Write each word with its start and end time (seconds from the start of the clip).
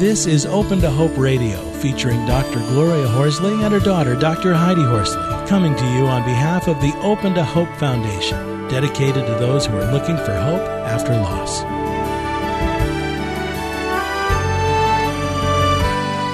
This 0.00 0.24
is 0.24 0.46
Open 0.46 0.80
to 0.80 0.90
Hope 0.90 1.18
Radio, 1.18 1.58
featuring 1.72 2.24
Dr. 2.24 2.58
Gloria 2.70 3.06
Horsley 3.06 3.52
and 3.62 3.70
her 3.70 3.78
daughter, 3.78 4.16
Dr. 4.16 4.54
Heidi 4.54 4.82
Horsley, 4.82 5.20
coming 5.46 5.76
to 5.76 5.84
you 5.92 6.06
on 6.06 6.24
behalf 6.24 6.68
of 6.68 6.80
the 6.80 6.96
Open 7.02 7.34
to 7.34 7.44
Hope 7.44 7.68
Foundation, 7.76 8.66
dedicated 8.68 9.26
to 9.26 9.34
those 9.34 9.66
who 9.66 9.76
are 9.76 9.92
looking 9.92 10.16
for 10.16 10.32
hope 10.32 10.62
after 10.88 11.12
loss. 11.12 11.60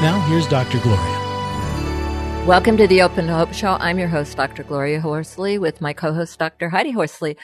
Now, 0.01 0.25
here's 0.29 0.47
Dr. 0.47 0.79
Gloria. 0.79 2.45
Welcome 2.47 2.77
to 2.77 2.87
the 2.87 3.03
Open 3.03 3.27
to 3.27 3.35
Hope 3.35 3.53
Show. 3.53 3.73
I'm 3.81 3.99
your 3.99 4.07
host, 4.07 4.37
Dr. 4.37 4.63
Gloria 4.63 5.01
Horsley, 5.01 5.59
with 5.59 5.81
my 5.81 5.93
co 5.93 6.13
host, 6.15 6.39
Dr. 6.39 6.69
Heidi 6.69 6.93
Horsley. 6.93 7.37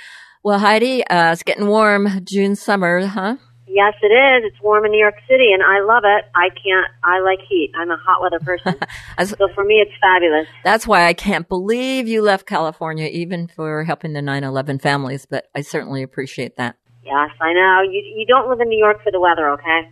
Well, 0.45 0.61
Heidi, 0.61 1.05
uh, 1.05 1.33
it's 1.33 1.43
getting 1.43 1.67
warm, 1.67 2.21
June, 2.25 2.55
summer, 2.55 3.07
huh? 3.07 3.39
Yes, 3.73 3.95
it 4.03 4.13
is. 4.13 4.53
It's 4.53 4.63
warm 4.63 4.85
in 4.85 4.91
New 4.91 5.01
York 5.01 5.15
City, 5.27 5.51
and 5.51 5.63
I 5.63 5.81
love 5.81 6.03
it. 6.05 6.27
I 6.35 6.51
can't. 6.51 6.87
I 7.03 7.21
like 7.21 7.39
heat. 7.49 7.73
I'm 7.75 7.91
a 7.91 7.97
hot 7.97 8.21
weather 8.21 8.39
person, 8.39 8.79
so 9.25 9.49
for 9.55 9.65
me, 9.65 9.77
it's 9.77 9.93
fabulous. 9.99 10.47
That's 10.63 10.87
why 10.87 11.07
I 11.07 11.15
can't 11.15 11.49
believe 11.49 12.07
you 12.07 12.21
left 12.21 12.47
California, 12.47 13.07
even 13.07 13.49
for 13.49 13.85
helping 13.85 14.13
the 14.13 14.21
9/11 14.21 14.83
families. 14.83 15.25
But 15.25 15.49
I 15.55 15.63
certainly 15.63 16.03
appreciate 16.03 16.57
that. 16.57 16.77
Yes, 17.03 17.31
I 17.41 17.55
know. 17.55 17.81
You 17.81 18.03
you 18.15 18.27
don't 18.27 18.51
live 18.51 18.61
in 18.61 18.69
New 18.69 18.79
York 18.79 19.03
for 19.03 19.11
the 19.11 19.21
weather, 19.21 19.49
okay? 19.53 19.91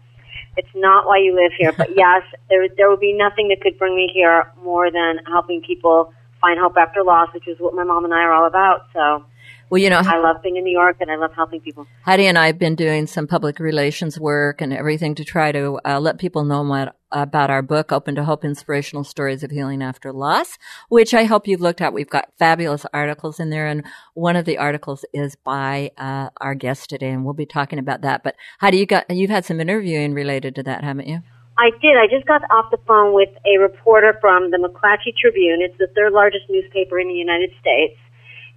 It's 0.58 0.74
not 0.74 1.06
why 1.06 1.16
you 1.16 1.34
live 1.34 1.52
here. 1.58 1.72
But 1.72 1.88
yes, 1.96 2.22
there 2.50 2.68
there 2.76 2.90
would 2.90 3.00
be 3.00 3.14
nothing 3.14 3.48
that 3.48 3.62
could 3.62 3.78
bring 3.78 3.96
me 3.96 4.10
here 4.12 4.52
more 4.62 4.90
than 4.90 5.24
helping 5.26 5.62
people 5.62 6.12
find 6.38 6.60
hope 6.60 6.76
after 6.76 7.02
loss, 7.02 7.32
which 7.32 7.48
is 7.48 7.58
what 7.60 7.74
my 7.74 7.84
mom 7.84 8.04
and 8.04 8.12
I 8.12 8.20
are 8.20 8.32
all 8.32 8.46
about. 8.46 8.88
So 8.92 9.24
well, 9.70 9.80
you 9.80 9.88
know, 9.88 10.02
I 10.04 10.18
love 10.18 10.42
being 10.42 10.56
in 10.56 10.64
New 10.64 10.72
York 10.72 10.96
and 11.00 11.10
I 11.10 11.16
love 11.16 11.32
helping 11.32 11.60
people. 11.60 11.86
Heidi 12.04 12.26
and 12.26 12.36
I 12.36 12.46
have 12.46 12.58
been 12.58 12.74
doing 12.74 13.06
some 13.06 13.28
public 13.28 13.60
relations 13.60 14.18
work 14.18 14.60
and 14.60 14.72
everything 14.72 15.14
to 15.14 15.24
try 15.24 15.52
to 15.52 15.78
uh, 15.84 16.00
let 16.00 16.18
people 16.18 16.44
know 16.44 16.62
what, 16.62 16.96
about 17.12 17.50
our 17.50 17.62
book, 17.62 17.92
Open 17.92 18.14
to 18.16 18.24
Hope 18.24 18.44
Inspirational 18.44 19.04
Stories 19.04 19.42
of 19.42 19.50
Healing 19.50 19.82
After 19.82 20.12
Loss, 20.12 20.58
which 20.88 21.14
I 21.14 21.24
hope 21.24 21.46
you've 21.46 21.60
looked 21.60 21.80
at. 21.80 21.92
We've 21.92 22.10
got 22.10 22.32
fabulous 22.38 22.84
articles 22.92 23.38
in 23.40 23.50
there. 23.50 23.66
And 23.66 23.84
one 24.14 24.36
of 24.36 24.44
the 24.44 24.58
articles 24.58 25.04
is 25.12 25.36
by 25.36 25.92
uh, 25.96 26.30
our 26.40 26.54
guest 26.54 26.90
today. 26.90 27.10
And 27.10 27.24
we'll 27.24 27.34
be 27.34 27.46
talking 27.46 27.78
about 27.78 28.02
that. 28.02 28.22
But 28.22 28.34
Heidi, 28.60 28.78
you 28.78 28.86
got, 28.86 29.08
you've 29.08 29.30
had 29.30 29.44
some 29.44 29.60
interviewing 29.60 30.14
related 30.14 30.54
to 30.56 30.62
that, 30.64 30.84
haven't 30.84 31.08
you? 31.08 31.20
I 31.58 31.70
did. 31.82 31.96
I 31.96 32.06
just 32.10 32.26
got 32.26 32.42
off 32.50 32.70
the 32.70 32.78
phone 32.88 33.12
with 33.12 33.30
a 33.44 33.58
reporter 33.58 34.16
from 34.20 34.50
the 34.50 34.56
McClatchy 34.56 35.14
Tribune. 35.20 35.60
It's 35.60 35.76
the 35.78 35.88
third 35.94 36.12
largest 36.12 36.44
newspaper 36.48 36.98
in 36.98 37.08
the 37.08 37.14
United 37.14 37.50
States. 37.60 37.98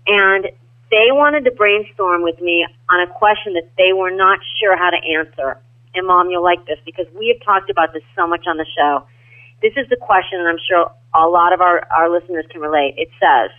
And 0.08 0.48
they 0.94 1.09
wanted 1.09 1.44
to 1.45 1.52
brainstorm 1.52 2.22
with 2.22 2.39
me 2.39 2.61
on 2.88 3.02
a 3.02 3.09
question 3.09 3.58
that 3.58 3.66
they 3.81 3.97
were 3.97 4.13
not 4.13 4.38
sure 4.61 4.77
how 4.77 4.94
to 4.94 5.02
answer. 5.02 5.58
And 5.97 6.05
mom, 6.05 6.30
you'll 6.30 6.45
like 6.45 6.67
this 6.69 6.77
because 6.86 7.09
we 7.17 7.33
have 7.33 7.41
talked 7.41 7.72
about 7.72 7.94
this 7.94 8.05
so 8.16 8.27
much 8.27 8.45
on 8.45 8.58
the 8.58 8.69
show. 8.77 9.02
This 9.66 9.73
is 9.73 9.89
the 9.89 9.97
question, 9.97 10.38
and 10.38 10.47
I'm 10.47 10.61
sure 10.61 10.94
a 11.17 11.25
lot 11.25 11.52
of 11.52 11.61
our, 11.61 11.81
our 11.89 12.14
listeners 12.14 12.45
can 12.52 12.61
relate. 12.61 12.94
It 12.97 13.09
says, 13.17 13.49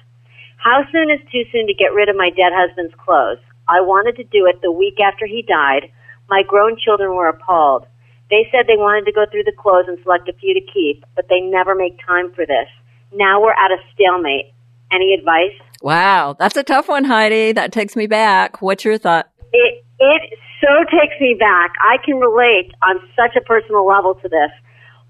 How 0.63 0.87
soon 0.93 1.11
is 1.11 1.19
too 1.33 1.43
soon 1.51 1.67
to 1.67 1.75
get 1.75 1.91
rid 1.91 2.09
of 2.09 2.15
my 2.15 2.31
dead 2.31 2.55
husband's 2.55 2.95
clothes? 3.03 3.43
I 3.67 3.81
wanted 3.83 4.15
to 4.23 4.31
do 4.31 4.47
it 4.47 4.63
the 4.63 4.71
week 4.71 5.01
after 5.03 5.27
he 5.27 5.43
died. 5.43 5.91
My 6.31 6.45
grown 6.47 6.79
children 6.79 7.17
were 7.17 7.27
appalled. 7.27 7.87
They 8.31 8.47
said 8.53 8.67
they 8.67 8.79
wanted 8.79 9.07
to 9.07 9.13
go 9.13 9.27
through 9.27 9.45
the 9.45 9.59
clothes 9.59 9.91
and 9.91 9.99
select 10.05 10.29
a 10.29 10.39
few 10.39 10.55
to 10.55 10.73
keep, 10.73 11.05
but 11.17 11.27
they 11.29 11.41
never 11.41 11.75
make 11.75 11.99
time 12.07 12.33
for 12.33 12.47
this. 12.47 12.71
Now 13.11 13.43
we're 13.43 13.59
at 13.59 13.75
a 13.75 13.83
stalemate. 13.93 14.55
Any 14.93 15.15
advice? 15.15 15.59
Wow, 15.85 16.35
that's 16.39 16.57
a 16.57 16.63
tough 16.63 16.89
one, 16.89 17.05
Heidi. 17.05 17.53
That 17.53 17.71
takes 17.71 17.95
me 17.95 18.07
back. 18.07 18.63
What's 18.63 18.87
your 18.87 18.97
thought? 18.97 19.29
It 19.53 19.85
it 20.01 20.39
so 20.65 20.73
takes 20.89 21.21
me 21.21 21.37
back. 21.39 21.75
I 21.79 21.99
can 22.03 22.17
relate 22.17 22.73
on 22.81 22.97
such 23.15 23.37
a 23.37 23.45
personal 23.45 23.87
level 23.87 24.15
to 24.15 24.29
this. 24.31 24.49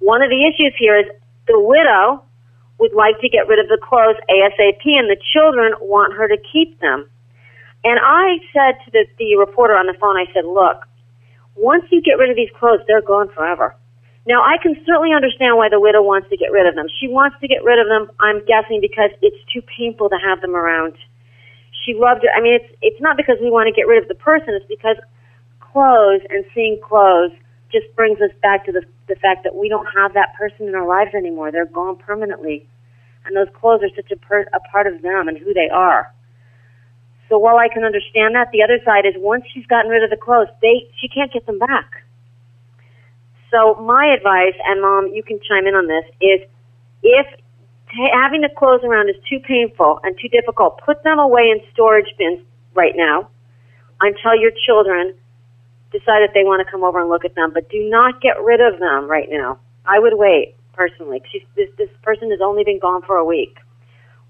One 0.01 0.21
of 0.21 0.31
the 0.31 0.43
issues 0.43 0.75
here 0.77 0.99
is 0.99 1.07
the 1.47 1.61
widow 1.61 2.25
would 2.81 2.93
like 2.93 3.21
to 3.21 3.29
get 3.29 3.47
rid 3.47 3.61
of 3.61 3.69
the 3.69 3.79
clothes 3.81 4.19
ASAP, 4.29 4.83
and 4.85 5.09
the 5.09 5.17
children 5.33 5.75
want 5.81 6.13
her 6.15 6.27
to 6.27 6.37
keep 6.53 6.81
them. 6.81 7.09
And 7.85 8.01
I 8.03 8.39
said 8.53 8.75
to 8.85 8.91
the, 8.91 9.07
the 9.17 9.37
reporter 9.37 9.75
on 9.77 9.87
the 9.87 9.95
phone, 10.01 10.17
I 10.17 10.27
said, 10.35 10.45
look, 10.45 10.83
once 11.55 11.85
you 11.93 12.03
get 12.03 12.19
rid 12.19 12.31
of 12.31 12.37
these 12.37 12.51
clothes, 12.59 12.81
they're 12.89 13.01
gone 13.01 13.31
forever. 13.33 13.77
Now, 14.27 14.41
I 14.41 14.57
can 14.63 14.75
certainly 14.87 15.13
understand 15.13 15.57
why 15.57 15.69
the 15.69 15.81
widow 15.81 16.01
wants 16.01 16.31
to 16.31 16.37
get 16.37 16.51
rid 16.51 16.67
of 16.67 16.75
them. 16.75 16.87
She 17.01 17.09
wants 17.09 17.37
to 17.41 17.49
get 17.49 17.63
rid 17.63 17.79
of 17.79 17.89
them, 17.89 18.09
I'm 18.21 18.41
guessing, 18.47 18.81
because 18.81 19.11
it's 19.21 19.37
too 19.53 19.61
painful 19.61 20.09
to 20.09 20.17
have 20.17 20.41
them 20.41 20.57
around. 20.57 20.97
She 21.85 21.93
loved 21.93 22.25
it. 22.25 22.31
I 22.35 22.41
mean, 22.41 22.55
it's 22.55 22.71
it's 22.81 23.01
not 23.01 23.19
because 23.19 23.37
we 23.43 23.51
want 23.51 23.69
to 23.69 23.75
get 23.77 23.87
rid 23.87 24.01
of 24.01 24.09
the 24.09 24.15
person. 24.15 24.57
It's 24.57 24.65
because 24.65 24.97
clothes 25.61 26.25
and 26.31 26.45
seeing 26.55 26.81
clothes 26.81 27.33
just 27.71 27.85
brings 27.97 28.17
us 28.23 28.33
back 28.41 28.65
to 28.65 28.73
the 28.73 28.81
the 29.09 29.17
fact 29.17 29.45
that 29.45 29.55
we 29.55 29.69
don't 29.69 29.85
have 29.93 30.15
that 30.15 30.33
person 30.39 30.69
in 30.69 30.75
our 30.75 30.89
lives 30.89 31.13
anymore. 31.13 31.53
They're 31.53 31.69
gone 31.69 31.97
permanently, 31.97 32.67
and 33.27 33.37
those 33.37 33.53
clothes 33.53 33.83
are 33.85 33.93
such 33.95 34.11
a, 34.11 34.17
per, 34.17 34.49
a 34.55 34.61
part 34.73 34.87
of 34.87 35.03
them 35.03 35.29
and 35.29 35.37
who 35.37 35.53
they 35.53 35.69
are. 35.69 36.09
So 37.29 37.37
while 37.37 37.59
I 37.59 37.69
can 37.69 37.85
understand 37.85 38.35
that, 38.35 38.49
the 38.53 38.63
other 38.63 38.81
side 38.87 39.05
is 39.05 39.13
once 39.19 39.45
she's 39.53 39.67
gotten 39.67 39.91
rid 39.91 40.03
of 40.03 40.09
the 40.09 40.17
clothes, 40.17 40.49
they 40.63 40.89
she 40.97 41.09
can't 41.13 41.31
get 41.31 41.45
them 41.45 41.59
back 41.59 42.04
so 43.55 43.77
my 43.77 44.07
advice, 44.07 44.59
and 44.67 44.83
mom, 44.83 45.07
you 45.15 45.23
can 45.23 45.39
chime 45.49 45.67
in 45.69 45.75
on 45.75 45.87
this, 45.87 46.05
is 46.21 46.41
if 47.05 47.27
t- 47.95 48.11
having 48.13 48.41
the 48.41 48.51
clothes 48.59 48.83
around 48.83 49.09
is 49.09 49.17
too 49.31 49.39
painful 49.39 50.01
and 50.03 50.19
too 50.19 50.29
difficult, 50.29 50.81
put 50.85 51.05
them 51.05 51.21
away 51.21 51.55
in 51.55 51.61
storage 51.73 52.11
bins 52.19 52.41
right 52.75 52.95
now 52.97 53.29
until 54.01 54.35
your 54.35 54.51
children 54.67 55.15
decide 55.93 56.27
that 56.27 56.35
they 56.35 56.43
want 56.43 56.67
to 56.67 56.69
come 56.69 56.83
over 56.83 56.99
and 56.99 57.09
look 57.09 57.25
at 57.25 57.37
them. 57.37 57.53
But 57.55 57.71
do 57.71 57.89
not 57.89 58.21
get 58.21 58.43
rid 58.43 58.61
of 58.61 58.81
them 58.81 59.09
right 59.09 59.29
now. 59.31 59.61
I 59.87 60.01
would 60.01 60.15
wait 60.19 60.57
personally. 60.73 61.23
She's, 61.31 61.43
this 61.55 61.71
this 61.79 61.91
person 62.03 62.33
has 62.33 62.41
only 62.43 62.65
been 62.65 62.81
gone 62.81 63.03
for 63.03 63.17
a 63.17 63.25
week. 63.25 63.59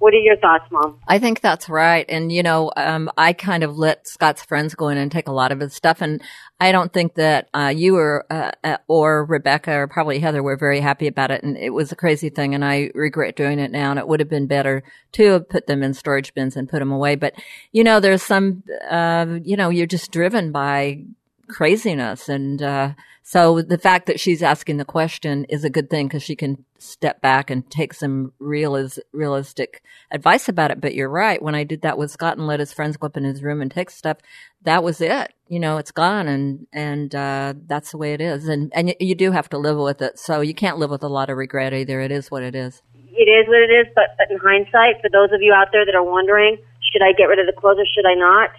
What 0.04 0.12
are 0.12 0.18
your 0.18 0.36
thoughts, 0.36 0.66
Mom? 0.70 1.00
I 1.08 1.18
think 1.18 1.40
that's 1.40 1.66
right. 1.66 2.04
And, 2.10 2.30
you 2.30 2.42
know, 2.42 2.70
um, 2.76 3.10
I 3.16 3.32
kind 3.32 3.64
of 3.64 3.78
let 3.78 4.06
Scott's 4.06 4.44
friends 4.44 4.74
go 4.74 4.88
in 4.88 4.98
and 4.98 5.10
take 5.10 5.28
a 5.28 5.32
lot 5.32 5.50
of 5.50 5.60
his 5.60 5.72
stuff. 5.72 6.02
And 6.02 6.20
I 6.60 6.72
don't 6.72 6.92
think 6.92 7.14
that 7.14 7.48
uh, 7.54 7.72
you 7.74 7.96
or, 7.96 8.26
uh, 8.30 8.50
uh, 8.62 8.76
or 8.86 9.24
Rebecca 9.24 9.72
or 9.72 9.88
probably 9.88 10.18
Heather 10.18 10.42
were 10.42 10.58
very 10.58 10.80
happy 10.80 11.06
about 11.06 11.30
it. 11.30 11.42
And 11.42 11.56
it 11.56 11.70
was 11.70 11.90
a 11.90 11.96
crazy 11.96 12.28
thing. 12.28 12.54
And 12.54 12.62
I 12.62 12.90
regret 12.94 13.34
doing 13.34 13.58
it 13.58 13.70
now. 13.70 13.92
And 13.92 13.98
it 13.98 14.06
would 14.06 14.20
have 14.20 14.28
been 14.28 14.46
better 14.46 14.82
to 15.12 15.24
have 15.30 15.48
put 15.48 15.66
them 15.66 15.82
in 15.82 15.94
storage 15.94 16.34
bins 16.34 16.54
and 16.54 16.68
put 16.68 16.80
them 16.80 16.92
away. 16.92 17.14
But, 17.14 17.32
you 17.72 17.82
know, 17.82 17.98
there's 17.98 18.22
some, 18.22 18.62
uh, 18.90 19.38
you 19.42 19.56
know, 19.56 19.70
you're 19.70 19.86
just 19.86 20.10
driven 20.10 20.52
by 20.52 21.04
craziness. 21.48 22.28
And 22.28 22.62
uh, 22.62 22.92
so 23.22 23.62
the 23.62 23.78
fact 23.78 24.06
that 24.06 24.20
she's 24.20 24.42
asking 24.42 24.76
the 24.76 24.84
question 24.84 25.44
is 25.48 25.64
a 25.64 25.70
good 25.70 25.90
thing 25.90 26.06
because 26.08 26.22
she 26.22 26.36
can 26.36 26.64
step 26.78 27.20
back 27.22 27.50
and 27.50 27.68
take 27.70 27.94
some 27.94 28.32
realis- 28.40 28.98
realistic 29.12 29.82
advice 30.10 30.48
about 30.48 30.70
it. 30.70 30.80
But 30.80 30.94
you're 30.94 31.08
right. 31.08 31.40
When 31.42 31.54
I 31.54 31.64
did 31.64 31.82
that 31.82 31.98
with 31.98 32.10
Scott 32.10 32.36
and 32.36 32.46
let 32.46 32.60
his 32.60 32.72
friends 32.72 32.96
go 32.96 33.06
up 33.06 33.16
in 33.16 33.24
his 33.24 33.42
room 33.42 33.62
and 33.62 33.70
take 33.70 33.90
stuff, 33.90 34.18
that 34.62 34.82
was 34.82 35.00
it. 35.00 35.32
You 35.48 35.60
know, 35.60 35.76
it's 35.76 35.92
gone, 35.92 36.26
and 36.26 36.66
and 36.72 37.14
uh, 37.14 37.54
that's 37.66 37.90
the 37.90 37.98
way 37.98 38.14
it 38.14 38.20
is. 38.20 38.48
And 38.48 38.72
and 38.74 38.88
y- 38.88 38.96
you 38.98 39.14
do 39.14 39.30
have 39.30 39.48
to 39.50 39.58
live 39.58 39.78
with 39.78 40.00
it. 40.02 40.18
So 40.18 40.40
you 40.40 40.54
can't 40.54 40.78
live 40.78 40.90
with 40.90 41.02
a 41.02 41.08
lot 41.08 41.30
of 41.30 41.36
regret 41.36 41.74
either. 41.74 42.00
It 42.00 42.10
is 42.10 42.30
what 42.30 42.42
it 42.42 42.54
is. 42.54 42.82
It 43.16 43.30
is 43.30 43.46
what 43.46 43.60
it 43.60 43.72
is. 43.72 43.86
But, 43.94 44.16
but 44.18 44.30
in 44.30 44.38
hindsight, 44.38 45.00
for 45.00 45.08
those 45.10 45.32
of 45.32 45.40
you 45.40 45.52
out 45.52 45.68
there 45.72 45.86
that 45.86 45.94
are 45.94 46.02
wondering, 46.02 46.58
should 46.92 47.02
I 47.02 47.12
get 47.12 47.24
rid 47.24 47.38
of 47.38 47.46
the 47.46 47.58
clothes 47.58 47.78
or 47.78 47.86
should 47.86 48.06
I 48.06 48.14
not? 48.14 48.50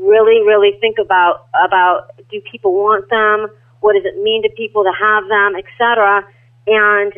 Really, 0.00 0.42
really 0.46 0.72
think 0.80 0.96
about 0.98 1.46
about 1.54 2.10
do 2.30 2.40
people 2.50 2.74
want 2.74 3.08
them? 3.10 3.48
What 3.80 3.94
does 3.94 4.04
it 4.04 4.20
mean 4.22 4.42
to 4.42 4.50
people 4.56 4.84
to 4.84 4.92
have 4.92 5.28
them, 5.28 5.54
etc. 5.56 6.26
And 6.66 7.12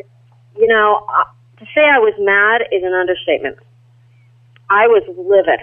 you 0.55 0.67
know, 0.67 1.05
uh, 1.07 1.25
to 1.59 1.65
say 1.73 1.81
I 1.81 1.99
was 1.99 2.13
mad 2.19 2.67
is 2.71 2.83
an 2.83 2.93
understatement. 2.93 3.57
I 4.69 4.87
was 4.87 5.03
livid 5.07 5.61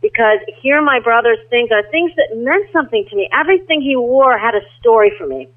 because 0.00 0.38
here 0.62 0.82
my 0.82 1.00
brother's 1.00 1.38
things 1.50 1.70
are 1.70 1.82
things 1.90 2.12
that 2.16 2.34
meant 2.36 2.66
something 2.72 3.04
to 3.10 3.16
me. 3.16 3.28
Everything 3.32 3.80
he 3.80 3.96
wore 3.96 4.38
had 4.38 4.54
a 4.54 4.64
story 4.80 5.12
for 5.18 5.26
me. 5.26 5.48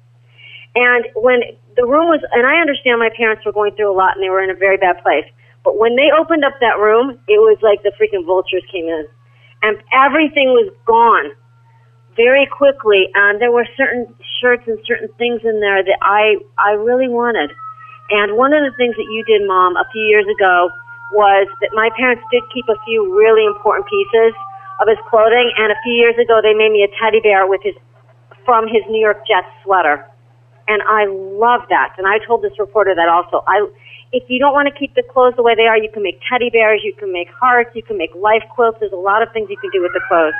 And 0.76 1.06
when 1.16 1.40
the 1.74 1.86
room 1.86 2.08
was, 2.12 2.20
and 2.32 2.46
I 2.46 2.60
understand 2.60 3.00
my 3.00 3.08
parents 3.16 3.44
were 3.44 3.52
going 3.52 3.74
through 3.74 3.90
a 3.90 3.96
lot 3.96 4.14
and 4.14 4.22
they 4.22 4.28
were 4.28 4.42
in 4.42 4.50
a 4.50 4.54
very 4.54 4.76
bad 4.76 5.02
place. 5.02 5.24
But 5.64 5.78
when 5.78 5.96
they 5.96 6.12
opened 6.12 6.44
up 6.44 6.54
that 6.60 6.78
room, 6.78 7.18
it 7.26 7.40
was 7.40 7.58
like 7.62 7.82
the 7.82 7.90
freaking 7.98 8.24
vultures 8.24 8.62
came 8.70 8.86
in 8.86 9.08
and 9.66 9.82
everything 9.90 10.54
was 10.54 10.70
gone 10.86 11.34
very 12.14 12.46
quickly. 12.46 13.10
And 13.14 13.42
there 13.42 13.50
were 13.50 13.66
certain 13.76 14.06
shirts 14.38 14.62
and 14.66 14.78
certain 14.86 15.10
things 15.18 15.42
in 15.42 15.58
there 15.58 15.82
that 15.82 15.98
I 16.00 16.38
I 16.56 16.78
really 16.78 17.10
wanted. 17.10 17.50
And 18.10 18.38
one 18.38 18.54
of 18.54 18.62
the 18.62 18.70
things 18.78 18.94
that 18.94 19.10
you 19.10 19.26
did, 19.26 19.42
Mom, 19.42 19.74
a 19.74 19.84
few 19.90 20.06
years 20.06 20.26
ago 20.30 20.70
was 21.10 21.50
that 21.60 21.70
my 21.74 21.90
parents 21.98 22.22
did 22.30 22.42
keep 22.54 22.66
a 22.70 22.78
few 22.86 23.10
really 23.10 23.42
important 23.42 23.90
pieces 23.90 24.32
of 24.78 24.86
his 24.86 24.98
clothing. 25.10 25.50
And 25.58 25.74
a 25.74 25.78
few 25.82 25.94
years 25.94 26.14
ago, 26.14 26.38
they 26.38 26.54
made 26.54 26.70
me 26.70 26.86
a 26.86 26.90
teddy 27.02 27.18
bear 27.18 27.46
with 27.50 27.60
his 27.66 27.74
from 28.46 28.70
his 28.70 28.86
New 28.88 29.02
York 29.02 29.26
Jets 29.26 29.50
sweater. 29.66 30.06
And 30.68 30.82
I 30.86 31.06
love 31.10 31.66
that. 31.70 31.94
And 31.98 32.06
I 32.06 32.18
told 32.22 32.42
this 32.42 32.54
reporter 32.58 32.94
that 32.94 33.08
also. 33.10 33.42
I 33.46 33.66
if 34.12 34.24
you 34.28 34.38
don't 34.38 34.52
want 34.52 34.68
to 34.72 34.74
keep 34.78 34.94
the 34.94 35.02
clothes 35.02 35.34
the 35.36 35.42
way 35.42 35.54
they 35.54 35.66
are, 35.66 35.76
you 35.76 35.90
can 35.90 36.02
make 36.02 36.20
teddy 36.30 36.50
bears, 36.50 36.80
you 36.84 36.94
can 36.94 37.12
make 37.12 37.28
hearts, 37.34 37.70
you 37.74 37.82
can 37.82 37.98
make 37.98 38.14
life 38.14 38.42
quilts. 38.54 38.78
There's 38.80 38.92
a 38.92 38.96
lot 38.96 39.22
of 39.22 39.32
things 39.32 39.50
you 39.50 39.58
can 39.58 39.70
do 39.70 39.82
with 39.82 39.92
the 39.92 40.02
clothes. 40.08 40.36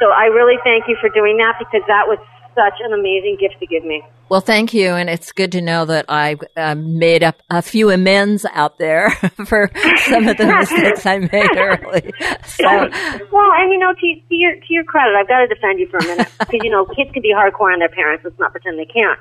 So 0.00 0.10
I 0.10 0.26
really 0.26 0.58
thank 0.64 0.84
you 0.88 0.96
for 1.00 1.08
doing 1.08 1.38
that 1.38 1.56
because 1.58 1.82
that 1.86 2.04
was 2.06 2.18
such 2.54 2.78
an 2.84 2.92
amazing 2.92 3.36
gift 3.40 3.58
to 3.60 3.66
give 3.66 3.84
me. 3.84 4.02
Well, 4.28 4.40
thank 4.40 4.72
you, 4.72 4.94
and 4.94 5.10
it's 5.10 5.32
good 5.32 5.52
to 5.52 5.60
know 5.60 5.84
that 5.84 6.06
I 6.08 6.36
uh, 6.56 6.74
made 6.74 7.22
up 7.22 7.36
a 7.50 7.60
few 7.60 7.90
amends 7.90 8.46
out 8.52 8.78
there 8.78 9.10
for 9.46 9.70
some 10.06 10.28
of 10.28 10.36
the 10.38 10.46
mistakes 10.58 11.04
I 11.04 11.18
made 11.18 11.56
early. 11.56 12.12
So, 12.44 12.66
well, 12.66 13.50
and 13.56 13.72
you 13.72 13.78
know, 13.78 13.92
to, 13.92 14.14
to 14.28 14.34
your 14.34 14.54
to 14.54 14.66
your 14.68 14.84
credit, 14.84 15.14
I've 15.18 15.26
got 15.26 15.40
to 15.40 15.48
defend 15.48 15.80
you 15.80 15.88
for 15.88 15.98
a 15.98 16.04
minute 16.04 16.28
because 16.38 16.60
you 16.62 16.70
know 16.70 16.86
kids 16.86 17.10
can 17.12 17.20
be 17.20 17.34
hardcore 17.34 17.72
on 17.72 17.80
their 17.80 17.88
parents. 17.88 18.24
Let's 18.24 18.38
not 18.38 18.52
pretend 18.52 18.78
they 18.78 18.86
can't. 18.86 19.18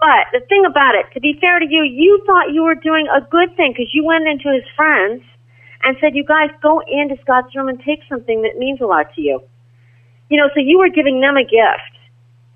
But 0.00 0.28
the 0.32 0.44
thing 0.46 0.64
about 0.66 0.94
it, 0.94 1.06
to 1.14 1.20
be 1.20 1.38
fair 1.40 1.58
to 1.58 1.66
you, 1.68 1.82
you 1.82 2.22
thought 2.26 2.52
you 2.52 2.62
were 2.62 2.74
doing 2.74 3.06
a 3.08 3.20
good 3.20 3.56
thing 3.56 3.72
because 3.72 3.90
you 3.94 4.04
went 4.04 4.28
into 4.28 4.52
his 4.52 4.64
friends 4.76 5.22
and 5.82 5.96
said, 6.00 6.14
"You 6.14 6.24
guys 6.24 6.50
go 6.62 6.80
into 6.80 7.16
Scott's 7.22 7.54
room 7.54 7.68
and 7.68 7.80
take 7.80 8.00
something 8.08 8.42
that 8.42 8.58
means 8.58 8.80
a 8.80 8.86
lot 8.86 9.14
to 9.14 9.20
you." 9.20 9.42
You 10.30 10.38
know, 10.38 10.48
so 10.54 10.60
you 10.60 10.78
were 10.78 10.88
giving 10.88 11.20
them 11.20 11.36
a 11.36 11.44
gift 11.44 11.94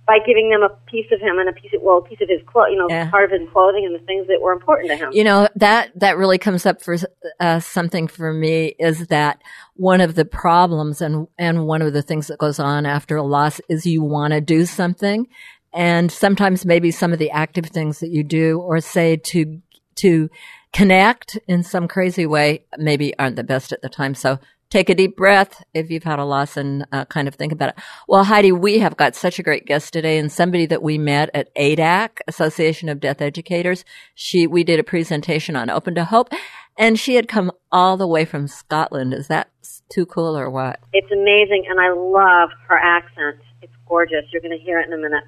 by 0.08 0.19
giving 0.26 0.49
them 0.49 0.62
a 0.62 0.70
piece 0.90 1.05
of 1.12 1.20
him 1.20 1.38
and 1.38 1.50
a 1.50 1.52
piece 1.52 1.70
of 1.75 1.82
well, 1.82 1.99
a 1.99 2.02
piece 2.02 2.20
of 2.23 2.31
his 2.31 2.40
clothes, 2.46 2.69
you 2.70 2.79
know, 2.79 2.87
yeah. 2.88 3.11
part 3.11 3.31
of 3.31 3.38
his 3.38 3.46
clothing 3.52 3.84
and 3.84 3.94
the 3.94 4.05
things 4.06 4.26
that 4.26 4.41
were 4.41 4.52
important 4.52 4.88
to 4.88 4.96
him. 4.96 5.11
You 5.12 5.23
know 5.23 5.49
that 5.56 5.91
that 5.96 6.17
really 6.17 6.38
comes 6.38 6.64
up 6.64 6.81
for 6.81 6.96
uh, 7.38 7.61
something 7.61 8.08
for 8.08 8.32
me 8.32 8.75
is 8.79 9.08
that 9.08 9.43
one 9.75 10.00
of 10.00 10.14
the 10.14 10.25
problems 10.25 11.02
and 11.02 11.29
and 11.38 11.67
one 11.67 11.82
of 11.82 11.93
the 11.93 12.00
things 12.00 12.29
that 12.29 12.38
goes 12.38 12.58
on 12.58 12.87
after 12.87 13.17
a 13.17 13.23
loss 13.23 13.61
is 13.69 13.84
you 13.84 14.02
want 14.02 14.32
to 14.32 14.41
do 14.41 14.64
something, 14.64 15.26
and 15.73 16.11
sometimes 16.11 16.65
maybe 16.65 16.91
some 16.91 17.12
of 17.12 17.19
the 17.19 17.31
active 17.31 17.67
things 17.67 18.00
that 18.00 18.11
you 18.11 18.25
do 18.25 18.59
or 18.61 18.81
say 18.81 19.17
to 19.17 19.61
to 19.97 20.31
connect 20.73 21.38
in 21.49 21.62
some 21.62 21.88
crazy 21.88 22.26
way 22.26 22.65
maybe 22.76 23.17
aren't 23.19 23.37
the 23.37 23.44
best 23.44 23.73
at 23.73 23.82
the 23.82 23.88
time. 23.88 24.15
So 24.15 24.38
take 24.70 24.91
a 24.91 24.94
deep 24.94 25.17
breath 25.17 25.62
if 25.75 25.91
you've 25.91 26.05
had 26.05 26.19
a 26.19 26.25
loss 26.25 26.56
and 26.56 26.87
uh, 26.93 27.05
kind 27.06 27.26
of 27.26 27.35
think 27.35 27.53
about 27.53 27.70
it. 27.70 27.76
Well, 28.06 28.25
Heidi, 28.25 28.53
we 28.53 28.79
have 28.81 28.97
got 28.97 29.15
such 29.15 29.38
a 29.38 29.43
great 29.43 29.67
guest 29.67 29.93
today 29.93 30.19
and 30.19 30.31
somebody 30.31 30.67
that 30.67 30.82
we 30.82 30.99
met 30.99 31.31
at 31.35 31.55
ADEC, 31.55 32.20
Association 32.29 32.88
of 32.88 33.00
Death 33.00 33.20
Educators. 33.20 33.85
She, 34.15 34.47
we 34.47 34.65
did 34.65 34.79
a 34.79 34.85
presentation 34.85 35.56
on 35.56 35.70
Open 35.70 35.94
to 35.94 36.05
Hope 36.05 36.29
and 36.76 36.99
she 36.99 37.15
had 37.15 37.29
come 37.29 37.50
all 37.73 37.97
the 37.97 38.06
way 38.06 38.25
from 38.25 38.47
Scotland. 38.47 39.15
Is 39.15 39.29
that 39.29 39.50
too 39.91 40.06
cool 40.06 40.37
or 40.37 40.50
what? 40.50 40.81
It's 40.93 41.11
amazing 41.11 41.65
and 41.69 41.81
I 41.81 41.93
love 41.93 42.50
her 42.69 42.79
accent. 42.79 43.43
It's 43.62 43.73
gorgeous. 43.87 44.25
You're 44.32 44.43
going 44.43 44.56
to 44.56 44.65
hear 44.65 44.81
it 44.81 44.87
in 44.87 44.93
a 44.93 44.99
minute. 44.99 45.25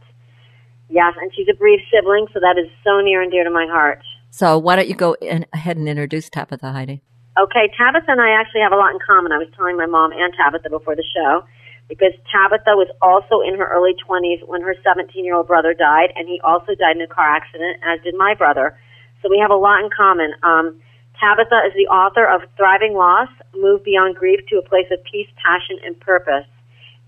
Yes, 0.91 1.15
and 1.23 1.31
she's 1.35 1.47
a 1.49 1.55
bereaved 1.55 1.83
sibling, 1.87 2.27
so 2.35 2.41
that 2.41 2.59
is 2.59 2.67
so 2.83 3.01
near 3.01 3.23
and 3.23 3.31
dear 3.31 3.45
to 3.45 3.51
my 3.51 3.67
heart. 3.71 4.03
So 4.31 4.59
why 4.59 4.75
don't 4.77 4.89
you 4.89 4.95
go 4.95 5.15
in, 5.23 5.47
ahead 5.53 5.77
and 5.77 5.89
introduce 5.89 6.29
Tabitha, 6.29 6.73
Heidi? 6.73 7.03
Okay, 7.39 7.71
Tabitha 7.79 8.11
and 8.11 8.21
I 8.21 8.31
actually 8.31 8.63
have 8.63 8.73
a 8.73 8.77
lot 8.77 8.91
in 8.93 8.99
common. 8.99 9.31
I 9.31 9.39
was 9.39 9.47
telling 9.57 9.77
my 9.77 9.87
mom 9.87 10.11
and 10.11 10.35
Tabitha 10.35 10.69
before 10.69 10.97
the 10.97 11.07
show 11.15 11.47
because 11.89 12.15
Tabitha 12.31 12.75
was 12.75 12.91
also 13.03 13.43
in 13.43 13.59
her 13.59 13.67
early 13.67 13.95
20s 14.03 14.47
when 14.47 14.63
her 14.63 14.75
17 14.83 15.25
year 15.25 15.35
old 15.35 15.47
brother 15.47 15.75
died, 15.75 16.11
and 16.15 16.29
he 16.29 16.41
also 16.43 16.75
died 16.75 16.97
in 16.97 17.03
a 17.03 17.07
car 17.07 17.27
accident, 17.27 17.79
as 17.83 18.03
did 18.03 18.15
my 18.15 18.35
brother. 18.35 18.79
So 19.23 19.29
we 19.31 19.39
have 19.39 19.51
a 19.51 19.59
lot 19.59 19.83
in 19.83 19.91
common. 19.95 20.35
Um, 20.43 20.81
Tabitha 21.19 21.67
is 21.67 21.75
the 21.75 21.91
author 21.91 22.25
of 22.27 22.43
Thriving 22.57 22.95
Loss 22.95 23.29
Move 23.55 23.85
Beyond 23.85 24.17
Grief 24.17 24.41
to 24.49 24.59
a 24.59 24.63
Place 24.63 24.87
of 24.91 24.99
Peace, 25.05 25.29
Passion, 25.37 25.79
and 25.85 25.99
Purpose. 26.01 26.47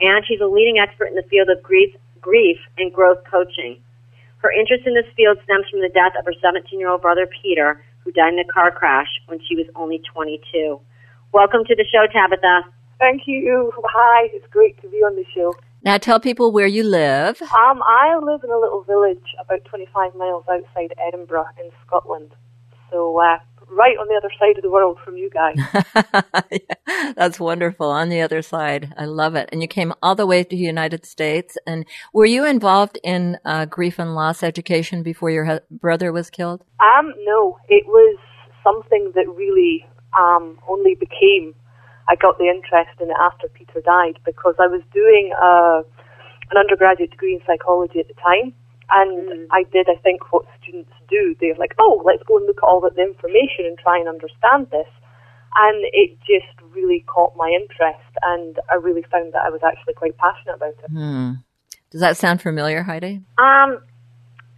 And 0.00 0.26
she's 0.26 0.40
a 0.40 0.46
leading 0.46 0.78
expert 0.78 1.06
in 1.06 1.14
the 1.14 1.26
field 1.30 1.48
of 1.48 1.62
grief, 1.62 1.94
grief 2.22 2.56
and 2.78 2.92
growth 2.92 3.18
coaching. 3.30 3.76
Her 4.38 4.50
interest 4.50 4.86
in 4.86 4.94
this 4.94 5.10
field 5.14 5.38
stems 5.44 5.66
from 5.70 5.82
the 5.82 5.92
death 5.92 6.16
of 6.18 6.24
her 6.24 6.34
17 6.40 6.78
year 6.80 6.88
old 6.88 7.02
brother, 7.02 7.28
Peter, 7.42 7.84
who 8.00 8.10
died 8.12 8.32
in 8.32 8.38
a 8.38 8.44
car 8.50 8.70
crash 8.70 9.08
when 9.26 9.38
she 9.46 9.54
was 9.54 9.66
only 9.76 10.00
22. 10.12 10.80
Welcome 11.32 11.64
to 11.66 11.76
the 11.76 11.84
show, 11.84 12.06
Tabitha. 12.10 12.62
Thank 12.98 13.22
you. 13.26 13.72
Hi, 13.76 14.28
it's 14.32 14.46
great 14.50 14.80
to 14.82 14.88
be 14.88 14.98
on 14.98 15.16
the 15.16 15.24
show. 15.34 15.54
Now 15.84 15.98
tell 15.98 16.20
people 16.20 16.52
where 16.52 16.66
you 16.66 16.84
live. 16.84 17.42
Um, 17.42 17.82
I 17.82 18.16
live 18.22 18.44
in 18.44 18.50
a 18.50 18.58
little 18.58 18.82
village 18.84 19.34
about 19.40 19.64
25 19.64 20.14
miles 20.14 20.44
outside 20.48 20.94
Edinburgh 21.06 21.46
in 21.62 21.70
Scotland. 21.84 22.30
So 22.90 23.18
uh, 23.18 23.38
right 23.68 23.96
on 23.98 24.08
the 24.08 24.14
other 24.14 24.30
side 24.38 24.56
of 24.56 24.62
the 24.62 24.70
world 24.70 24.98
from 25.04 25.16
you 25.16 25.30
guys. 25.30 25.56
That's 27.16 27.40
wonderful. 27.40 27.88
On 27.90 28.08
the 28.08 28.20
other 28.20 28.42
side. 28.42 28.92
I 28.96 29.04
love 29.04 29.34
it. 29.34 29.48
And 29.52 29.62
you 29.62 29.68
came 29.68 29.92
all 30.02 30.14
the 30.14 30.26
way 30.26 30.42
to 30.42 30.50
the 30.50 30.56
United 30.56 31.04
States. 31.06 31.56
And 31.66 31.86
were 32.12 32.26
you 32.26 32.44
involved 32.44 32.98
in 33.02 33.38
uh, 33.44 33.66
grief 33.66 33.98
and 33.98 34.14
loss 34.14 34.42
education 34.42 35.02
before 35.02 35.30
your 35.30 35.44
he- 35.44 35.60
brother 35.70 36.12
was 36.12 36.30
killed? 36.30 36.64
Um, 36.80 37.12
no. 37.24 37.58
It 37.68 37.86
was 37.86 38.18
something 38.64 39.12
that 39.14 39.28
really 39.28 39.86
um, 40.18 40.58
only 40.68 40.94
became, 40.94 41.54
I 42.08 42.16
got 42.16 42.38
the 42.38 42.48
interest 42.48 43.00
in 43.00 43.10
it 43.10 43.16
after 43.20 43.48
Peter 43.48 43.80
died 43.80 44.18
because 44.24 44.54
I 44.58 44.66
was 44.66 44.82
doing 44.92 45.32
uh, 45.40 45.82
an 46.50 46.56
undergraduate 46.56 47.10
degree 47.10 47.34
in 47.34 47.40
psychology 47.46 48.00
at 48.00 48.08
the 48.08 48.14
time. 48.14 48.54
And 48.92 49.28
mm. 49.28 49.46
I 49.50 49.64
did, 49.72 49.88
I 49.88 49.96
think, 50.02 50.32
what 50.32 50.44
students 50.62 50.92
do. 51.08 51.34
They're 51.40 51.56
like, 51.56 51.74
oh, 51.78 52.02
let's 52.04 52.22
go 52.24 52.36
and 52.36 52.46
look 52.46 52.58
at 52.62 52.66
all 52.66 52.80
the 52.80 52.92
information 53.00 53.64
and 53.64 53.78
try 53.78 53.98
and 53.98 54.08
understand 54.08 54.68
this. 54.70 54.88
And 55.54 55.84
it 55.92 56.16
just 56.28 56.52
really 56.72 57.04
caught 57.06 57.36
my 57.36 57.48
interest, 57.48 58.08
and 58.22 58.58
I 58.70 58.76
really 58.76 59.04
found 59.10 59.34
that 59.34 59.44
I 59.44 59.50
was 59.50 59.60
actually 59.64 59.92
quite 59.94 60.16
passionate 60.16 60.56
about 60.56 60.76
it. 60.80 60.90
Hmm. 60.90 61.32
Does 61.90 62.00
that 62.00 62.16
sound 62.16 62.40
familiar, 62.40 62.82
Heidi? 62.82 63.20
Um, 63.36 63.76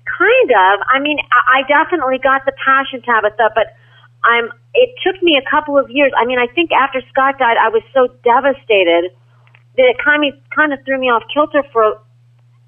kind 0.07 0.51
of. 0.51 0.75
I 0.87 1.01
mean, 1.03 1.19
I 1.33 1.67
definitely 1.67 2.19
got 2.23 2.47
the 2.47 2.55
passion, 2.65 3.03
Tabitha, 3.03 3.51
but 3.55 3.75
I'm. 4.23 4.51
It 4.75 4.91
took 5.03 5.21
me 5.23 5.35
a 5.35 5.51
couple 5.51 5.79
of 5.79 5.91
years. 5.91 6.13
I 6.17 6.27
mean, 6.27 6.39
I 6.39 6.47
think 6.47 6.71
after 6.71 7.03
Scott 7.11 7.39
died, 7.39 7.57
I 7.59 7.71
was 7.71 7.83
so 7.93 8.07
devastated 8.23 9.11
that 9.77 9.87
it 9.91 9.97
kind 9.99 10.23
of 10.23 10.39
kind 10.55 10.73
of 10.73 10.79
threw 10.87 10.99
me 10.99 11.11
off 11.11 11.23
kilter 11.33 11.67
for 11.73 11.99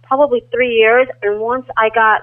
probably 0.07 0.43
three 0.51 0.75
years. 0.75 1.09
And 1.23 1.41
once 1.41 1.67
I 1.77 1.91
got, 1.91 2.23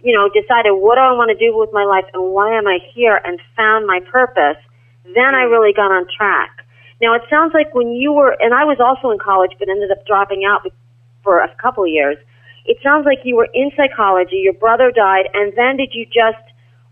you 0.00 0.14
know, 0.14 0.28
decided 0.28 0.72
what 0.72 0.96
do 0.96 1.00
I 1.00 1.12
want 1.12 1.30
to 1.30 1.38
do 1.38 1.56
with 1.56 1.70
my 1.72 1.84
life 1.84 2.04
and 2.12 2.32
why 2.32 2.56
am 2.56 2.66
I 2.66 2.78
here 2.94 3.20
and 3.24 3.40
found 3.56 3.86
my 3.86 4.00
purpose, 4.12 4.60
then 5.04 5.34
I 5.34 5.48
really 5.48 5.72
got 5.72 5.90
on 5.90 6.06
track. 6.16 6.64
Now 7.00 7.14
it 7.14 7.22
sounds 7.28 7.52
like 7.52 7.74
when 7.74 7.92
you 7.92 8.12
were, 8.12 8.36
and 8.40 8.54
I 8.54 8.64
was 8.64 8.78
also 8.80 9.10
in 9.10 9.18
college, 9.18 9.52
but 9.58 9.68
ended 9.68 9.90
up 9.90 10.06
dropping 10.06 10.44
out 10.44 10.66
for 11.22 11.40
a 11.40 11.54
couple 11.60 11.84
of 11.84 11.90
years. 11.90 12.16
It 12.64 12.78
sounds 12.82 13.04
like 13.06 13.20
you 13.24 13.36
were 13.36 13.48
in 13.52 13.70
psychology, 13.76 14.36
your 14.42 14.54
brother 14.54 14.90
died, 14.90 15.28
and 15.34 15.52
then 15.56 15.76
did 15.76 15.90
you 15.92 16.06
just 16.06 16.42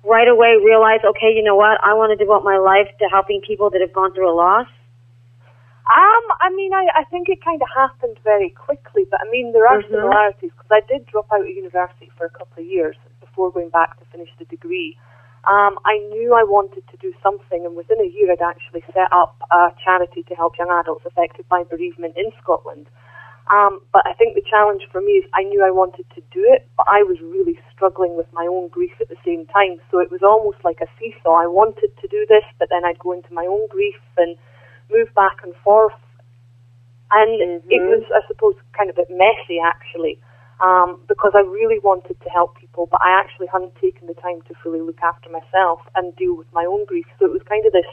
right 0.05 0.29
away 0.29 0.55
realize, 0.63 1.01
okay, 1.05 1.33
you 1.35 1.43
know 1.43 1.57
what, 1.57 1.83
I 1.83 1.95
want 1.95 2.17
to 2.17 2.17
devote 2.17 2.45
my 2.45 2.59
life 2.59 2.89
to 3.01 3.07
helping 3.11 3.41
people 3.41 3.71
that 3.71 3.81
have 3.81 3.93
gone 3.93 4.13
through 4.15 4.31
a 4.31 4.37
loss? 4.37 4.69
Um, 5.85 6.25
I 6.41 6.49
mean, 6.49 6.73
I, 6.73 6.89
I 6.97 7.05
think 7.05 7.29
it 7.29 7.45
kind 7.45 7.61
of 7.61 7.69
happened 7.69 8.17
very 8.25 8.49
quickly, 8.49 9.05
but 9.11 9.21
I 9.21 9.29
mean, 9.31 9.53
there 9.53 9.69
are 9.69 9.83
mm-hmm. 9.83 9.93
similarities 9.93 10.51
because 10.57 10.73
I 10.73 10.81
did 10.89 11.05
drop 11.05 11.29
out 11.29 11.43
of 11.43 11.49
university 11.49 12.11
for 12.17 12.25
a 12.25 12.31
couple 12.33 12.65
of 12.65 12.67
years 12.67 12.97
before 13.21 13.53
going 13.53 13.69
back 13.69 14.01
to 14.01 14.05
finish 14.09 14.31
the 14.39 14.47
degree. 14.47 14.97
Um, 15.45 15.77
I 15.85 16.01
knew 16.09 16.33
I 16.33 16.43
wanted 16.43 16.89
to 16.89 16.97
do 16.97 17.13
something, 17.23 17.67
and 17.69 17.77
within 17.77 18.01
a 18.01 18.09
year, 18.09 18.33
I'd 18.33 18.41
actually 18.41 18.81
set 18.97 19.13
up 19.13 19.37
a 19.53 19.77
charity 19.85 20.25
to 20.25 20.35
help 20.35 20.57
young 20.57 20.73
adults 20.73 21.05
affected 21.05 21.45
by 21.53 21.65
bereavement 21.69 22.17
in 22.17 22.33
Scotland. 22.41 22.89
Um, 23.53 23.85
but 23.93 24.09
I 24.09 24.15
think 24.17 24.35
the 24.35 24.49
challenge 24.49 24.89
for 24.91 25.03
me 25.03 25.21
is 25.21 25.25
I 25.35 25.45
knew 25.45 25.61
I 25.61 25.71
wanted 25.71 26.09
to 26.17 26.23
do 26.33 26.41
it, 26.49 26.65
but 26.79 26.87
I 26.89 27.05
was 27.05 27.21
really 27.21 27.61
struggling 27.77 28.17
with 28.17 28.27
my 28.33 28.49
own 28.49 28.69
grief 28.69 28.97
at 29.05 29.13
the 29.13 29.21
same 29.21 29.45
time. 29.53 29.85
So 29.91 30.01
it 30.01 30.11
was 30.11 30.25
almost 30.25 30.65
like 30.65 30.81
a 30.81 30.89
seesaw. 30.97 31.37
I 31.37 31.47
wanted 31.47 31.93
to 32.01 32.09
do 32.09 32.25
this, 32.25 32.45
but 32.59 32.73
then 32.73 32.87
I'd 32.89 32.99
go 32.99 33.13
into 33.13 33.29
my 33.35 33.45
own 33.45 33.69
grief 33.69 34.01
and 34.17 34.39
move 34.91 35.09
back 35.15 35.39
and 35.43 35.55
forth. 35.65 35.93
And 37.11 37.41
mm-hmm. 37.41 37.71
it 37.71 37.83
was, 37.83 38.03
I 38.15 38.27
suppose, 38.27 38.55
kind 38.77 38.91
of 38.91 38.97
a 38.97 39.03
bit 39.03 39.11
messy 39.11 39.61
actually, 39.63 40.19
um, 40.61 41.01
because 41.07 41.33
I 41.35 41.41
really 41.41 41.79
wanted 41.79 42.21
to 42.21 42.29
help 42.31 42.59
people, 42.59 42.87
but 42.91 43.01
I 43.03 43.11
actually 43.21 43.47
hadn't 43.53 43.75
taken 43.77 44.07
the 44.07 44.15
time 44.15 44.41
to 44.49 44.55
fully 44.63 44.81
look 44.81 45.01
after 45.03 45.31
myself 45.31 45.81
and 45.95 46.15
deal 46.17 46.35
with 46.37 46.51
my 46.53 46.65
own 46.65 46.85
grief. 46.87 47.07
So 47.19 47.27
it 47.27 47.33
was 47.33 47.43
kind 47.49 47.65
of 47.67 47.73
this 47.73 47.87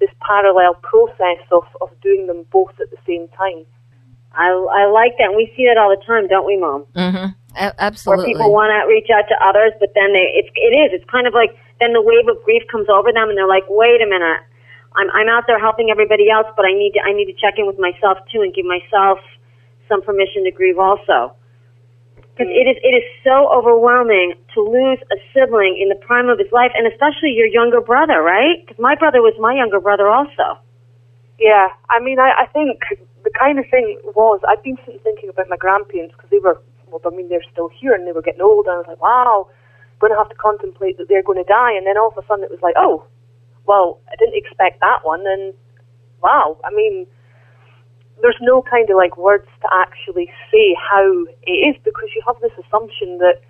this 0.00 0.10
parallel 0.26 0.74
process 0.82 1.38
of, 1.52 1.62
of 1.80 1.88
doing 2.02 2.26
them 2.26 2.44
both 2.50 2.74
at 2.80 2.90
the 2.90 2.98
same 3.06 3.28
time. 3.28 3.64
I, 4.32 4.50
I 4.50 4.90
like 4.90 5.14
that. 5.18 5.28
And 5.30 5.36
we 5.36 5.52
see 5.56 5.66
that 5.70 5.78
all 5.78 5.90
the 5.90 6.02
time, 6.04 6.26
don't 6.26 6.46
we, 6.46 6.56
Mom? 6.58 6.84
Mm-hmm. 6.96 7.30
A- 7.54 7.74
absolutely. 7.78 8.24
Where 8.24 8.34
people 8.34 8.52
want 8.52 8.74
to 8.74 8.82
reach 8.90 9.06
out 9.14 9.28
to 9.30 9.36
others, 9.38 9.72
but 9.78 9.94
then 9.94 10.12
they, 10.12 10.26
it's, 10.34 10.50
it 10.56 10.74
is, 10.74 10.90
it's 10.98 11.08
kind 11.08 11.28
of 11.28 11.34
like, 11.34 11.54
then 11.78 11.92
the 11.92 12.02
wave 12.02 12.26
of 12.26 12.42
grief 12.42 12.62
comes 12.70 12.88
over 12.88 13.12
them 13.12 13.28
and 13.28 13.38
they're 13.38 13.46
like, 13.46 13.62
wait 13.68 14.02
a 14.02 14.06
minute, 14.06 14.42
I'm 14.94 15.10
I'm 15.10 15.28
out 15.28 15.44
there 15.46 15.58
helping 15.58 15.90
everybody 15.90 16.30
else, 16.30 16.46
but 16.56 16.64
I 16.64 16.72
need 16.72 16.92
to 16.94 17.00
I 17.02 17.12
need 17.12 17.26
to 17.26 17.36
check 17.38 17.58
in 17.58 17.66
with 17.66 17.78
myself 17.78 18.18
too 18.30 18.42
and 18.42 18.54
give 18.54 18.66
myself 18.66 19.18
some 19.88 20.02
permission 20.02 20.44
to 20.44 20.50
grieve 20.50 20.78
also. 20.78 21.34
Because 22.14 22.50
it 22.50 22.66
is 22.66 22.76
it 22.82 22.94
is 22.94 23.06
so 23.22 23.50
overwhelming 23.50 24.34
to 24.54 24.60
lose 24.62 24.98
a 25.10 25.18
sibling 25.34 25.78
in 25.78 25.88
the 25.88 25.98
prime 26.06 26.28
of 26.28 26.38
his 26.38 26.50
life, 26.50 26.70
and 26.74 26.86
especially 26.86 27.34
your 27.34 27.46
younger 27.46 27.80
brother, 27.80 28.22
right? 28.22 28.62
Because 28.62 28.78
my 28.78 28.94
brother 28.94 29.22
was 29.22 29.34
my 29.38 29.54
younger 29.54 29.80
brother 29.80 30.08
also. 30.08 30.58
Yeah, 31.38 31.68
I 31.90 31.98
mean, 31.98 32.18
I, 32.18 32.42
I 32.42 32.46
think 32.46 32.78
the 33.24 33.30
kind 33.34 33.58
of 33.58 33.66
thing 33.70 33.98
was 34.14 34.40
I've 34.46 34.62
been 34.62 34.78
thinking 35.02 35.28
about 35.28 35.48
my 35.48 35.56
grandparents 35.56 36.14
because 36.14 36.30
they 36.30 36.38
were 36.38 36.62
well, 36.86 37.02
I 37.12 37.16
mean, 37.16 37.28
they're 37.28 37.44
still 37.50 37.68
here 37.68 37.92
and 37.92 38.06
they 38.06 38.12
were 38.12 38.22
getting 38.22 38.42
old, 38.42 38.66
and 38.66 38.74
I 38.74 38.78
was 38.78 38.86
like, 38.86 39.02
wow, 39.02 39.48
going 39.98 40.12
to 40.12 40.18
have 40.18 40.28
to 40.28 40.38
contemplate 40.38 40.98
that 40.98 41.08
they're 41.08 41.22
going 41.26 41.42
to 41.42 41.48
die, 41.48 41.74
and 41.74 41.86
then 41.86 41.98
all 41.98 42.14
of 42.14 42.18
a 42.18 42.26
sudden 42.26 42.44
it 42.44 42.50
was 42.50 42.62
like, 42.62 42.74
oh, 42.78 43.04
well, 43.66 44.00
I 44.08 44.16
didn't 44.18 44.36
expect 44.36 44.80
that 44.80 45.00
one, 45.02 45.24
and 45.26 45.54
wow, 46.22 46.58
I 46.64 46.74
mean, 46.74 47.06
there's 48.22 48.38
no 48.40 48.62
kind 48.62 48.88
of 48.88 48.96
like 48.96 49.16
words 49.16 49.48
to 49.62 49.68
actually 49.72 50.30
say 50.52 50.76
how 50.78 51.26
it 51.42 51.50
is 51.50 51.76
because 51.84 52.08
you 52.14 52.22
have 52.26 52.36
this 52.40 52.52
assumption 52.66 53.18
that 53.18 53.42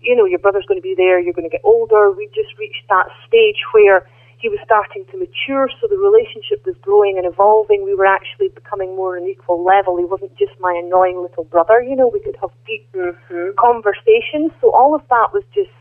you 0.00 0.14
know 0.14 0.24
your 0.24 0.38
brother's 0.38 0.66
going 0.66 0.78
to 0.78 0.82
be 0.82 0.94
there, 0.96 1.20
you're 1.20 1.34
going 1.34 1.48
to 1.48 1.52
get 1.52 1.64
older. 1.64 2.10
We 2.10 2.26
just 2.34 2.56
reached 2.58 2.86
that 2.88 3.06
stage 3.26 3.60
where 3.72 4.06
he 4.38 4.48
was 4.48 4.60
starting 4.64 5.04
to 5.10 5.16
mature, 5.16 5.68
so 5.80 5.88
the 5.88 5.96
relationship 5.96 6.64
was 6.66 6.76
growing 6.82 7.16
and 7.16 7.26
evolving. 7.26 7.84
We 7.84 7.94
were 7.94 8.06
actually 8.06 8.48
becoming 8.48 8.94
more 8.94 9.16
on 9.16 9.24
an 9.24 9.28
equal 9.28 9.64
level. 9.64 9.96
He 9.96 10.04
wasn't 10.04 10.36
just 10.36 10.52
my 10.60 10.76
annoying 10.76 11.20
little 11.20 11.44
brother, 11.44 11.80
you 11.80 11.96
know, 11.96 12.06
we 12.06 12.20
could 12.20 12.36
have 12.40 12.50
deep 12.66 12.86
mm-hmm. 12.92 13.56
conversations. 13.58 14.52
So 14.60 14.70
all 14.72 14.94
of 14.94 15.02
that 15.08 15.32
was 15.32 15.42
just 15.54 15.72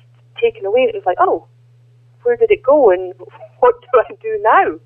taken 0.41 0.65
away. 0.65 0.87
It 0.87 0.95
was 0.95 1.03
like, 1.05 1.17
oh, 1.19 1.47
where 2.23 2.37
did 2.37 2.49
it 2.49 2.63
go 2.63 2.91
and 2.91 3.13
what 3.65 3.81
do 3.81 3.89
I 3.97 4.13
do 4.21 4.37
now? 4.45 4.77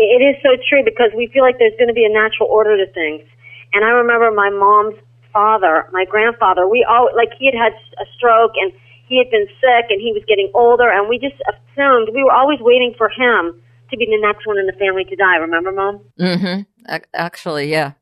It 0.00 0.24
is 0.24 0.40
so 0.40 0.56
true 0.68 0.80
because 0.82 1.12
we 1.12 1.28
feel 1.28 1.44
like 1.44 1.60
there's 1.60 1.76
going 1.76 1.92
to 1.92 1.94
be 1.94 2.08
a 2.08 2.12
natural 2.12 2.48
order 2.48 2.80
to 2.80 2.88
things. 2.92 3.28
And 3.76 3.84
I 3.84 3.92
remember 3.92 4.32
my 4.32 4.48
mom's 4.48 4.96
father, 5.32 5.84
my 5.92 6.04
grandfather, 6.08 6.66
we 6.66 6.84
all, 6.88 7.12
like 7.14 7.28
he 7.38 7.44
had 7.44 7.54
had 7.54 7.72
a 8.00 8.06
stroke 8.16 8.52
and 8.56 8.72
he 9.08 9.18
had 9.18 9.28
been 9.30 9.46
sick 9.60 9.92
and 9.92 10.00
he 10.00 10.12
was 10.16 10.24
getting 10.26 10.50
older 10.54 10.88
and 10.88 11.08
we 11.08 11.18
just 11.18 11.36
assumed, 11.44 12.08
we 12.14 12.24
were 12.24 12.32
always 12.32 12.60
waiting 12.60 12.94
for 12.96 13.08
him 13.08 13.60
to 13.90 13.96
be 13.96 14.06
the 14.06 14.20
next 14.20 14.46
one 14.46 14.56
in 14.56 14.64
the 14.64 14.72
family 14.72 15.04
to 15.04 15.16
die. 15.16 15.36
Remember, 15.36 15.72
Mom? 15.72 16.00
Mm-hmm. 16.18 16.96
Actually, 17.12 17.70
yeah. 17.70 17.92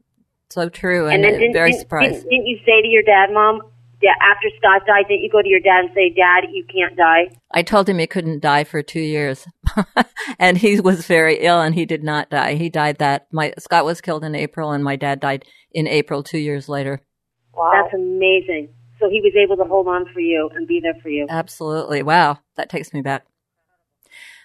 So 0.50 0.68
true. 0.68 1.06
And, 1.06 1.24
and 1.24 1.24
then 1.24 1.40
didn't, 1.40 1.54
very 1.54 1.72
surprised. 1.72 2.22
Didn't, 2.22 2.30
didn't 2.30 2.46
you 2.46 2.58
say 2.66 2.82
to 2.82 2.88
your 2.88 3.02
dad, 3.02 3.32
Mom, 3.32 3.62
after 4.08 4.48
Scott 4.58 4.82
died, 4.86 5.06
didn't 5.08 5.22
you 5.22 5.30
go 5.30 5.42
to 5.42 5.48
your 5.48 5.60
dad 5.60 5.84
and 5.84 5.90
say, 5.94 6.10
Dad, 6.10 6.48
you 6.52 6.64
can't 6.64 6.96
die? 6.96 7.34
I 7.50 7.62
told 7.62 7.88
him 7.88 7.98
he 7.98 8.06
couldn't 8.06 8.40
die 8.40 8.64
for 8.64 8.82
two 8.82 9.00
years. 9.00 9.46
and 10.38 10.58
he 10.58 10.80
was 10.80 11.06
very 11.06 11.40
ill 11.40 11.60
and 11.60 11.74
he 11.74 11.84
did 11.84 12.02
not 12.02 12.30
die. 12.30 12.54
He 12.54 12.70
died 12.70 12.98
that, 12.98 13.26
my, 13.32 13.52
Scott 13.58 13.84
was 13.84 14.00
killed 14.00 14.24
in 14.24 14.34
April 14.34 14.72
and 14.72 14.82
my 14.82 14.96
dad 14.96 15.20
died 15.20 15.44
in 15.72 15.86
April 15.86 16.22
two 16.22 16.38
years 16.38 16.68
later. 16.68 17.02
Wow. 17.54 17.72
That's 17.74 17.94
amazing. 17.94 18.70
So 18.98 19.08
he 19.08 19.20
was 19.20 19.32
able 19.36 19.56
to 19.56 19.68
hold 19.68 19.88
on 19.88 20.06
for 20.12 20.20
you 20.20 20.50
and 20.54 20.66
be 20.66 20.80
there 20.80 20.96
for 21.02 21.08
you. 21.08 21.26
Absolutely. 21.28 22.02
Wow. 22.02 22.38
That 22.56 22.68
takes 22.68 22.92
me 22.92 23.02
back. 23.02 23.26